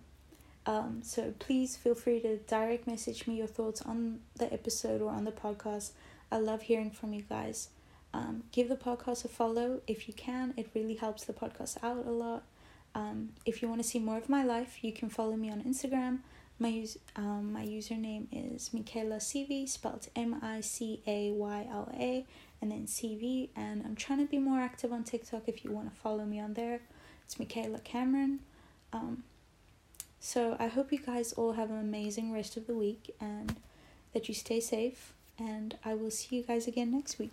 Um, 0.66 1.02
so 1.04 1.34
please 1.40 1.76
feel 1.76 1.96
free 1.96 2.20
to 2.22 2.38
direct 2.38 2.88
message 2.88 3.28
me 3.28 3.36
your 3.36 3.48
thoughts 3.48 3.82
on 3.82 4.20
the 4.36 4.52
episode 4.52 5.02
or 5.02 5.12
on 5.12 5.26
the 5.26 5.32
podcast. 5.32 5.92
I 6.32 6.38
love 6.38 6.64
hearing 6.64 6.92
from 6.92 7.14
you 7.14 7.22
guys. 7.22 7.70
Um, 8.14 8.44
give 8.52 8.70
the 8.70 8.76
podcast 8.76 9.26
a 9.26 9.28
follow 9.28 9.82
if 9.88 10.08
you 10.08 10.14
can. 10.14 10.54
It 10.58 10.70
really 10.74 10.96
helps 10.96 11.26
the 11.26 11.34
podcast 11.34 11.78
out 11.84 12.06
a 12.06 12.12
lot. 12.12 12.44
Um, 12.96 13.30
if 13.46 13.62
you 13.62 13.68
want 13.68 13.82
to 13.82 13.88
see 13.88 14.00
more 14.00 14.18
of 14.18 14.30
my 14.30 14.44
life, 14.44 14.84
you 14.84 14.94
can 14.94 15.10
follow 15.10 15.36
me 15.36 15.50
on 15.50 15.62
Instagram. 15.64 16.20
My 16.60 16.70
use 16.70 16.98
um, 17.16 17.52
my 17.52 17.66
username 17.66 18.28
is 18.32 18.70
Micayla 18.70 19.18
CV, 19.18 19.68
spelled 19.68 20.08
M 20.16 20.40
I 20.42 20.62
C 20.62 21.02
A 21.08 21.32
Y 21.32 21.68
L 21.70 21.90
A, 21.94 22.26
and 22.62 22.72
then 22.72 22.86
CV. 22.86 23.50
And 23.56 23.84
I'm 23.86 23.96
trying 23.96 24.20
to 24.20 24.30
be 24.30 24.38
more 24.38 24.60
active 24.60 24.94
on 24.94 25.04
TikTok. 25.04 25.44
If 25.48 25.64
you 25.64 25.72
want 25.72 25.94
to 25.94 26.00
follow 26.00 26.26
me 26.26 26.40
on 26.40 26.54
there. 26.54 26.82
It's 27.26 27.36
Micayla 27.36 27.84
Cameron. 27.84 28.40
Um, 28.92 29.24
so 30.20 30.56
I 30.60 30.68
hope 30.68 30.92
you 30.92 31.00
guys 31.00 31.34
all 31.34 31.54
have 31.54 31.70
an 31.70 31.80
amazing 31.80 32.32
rest 32.32 32.58
of 32.58 32.68
the 32.68 32.74
week 32.74 33.16
and 33.20 33.56
that 34.14 34.28
you 34.28 34.34
stay 34.34 34.60
safe. 34.60 35.14
And 35.38 35.78
I 35.84 35.96
will 35.96 36.12
see 36.12 36.38
you 36.38 36.44
guys 36.44 36.68
again 36.68 36.92
next 36.92 37.18
week. 37.20 37.32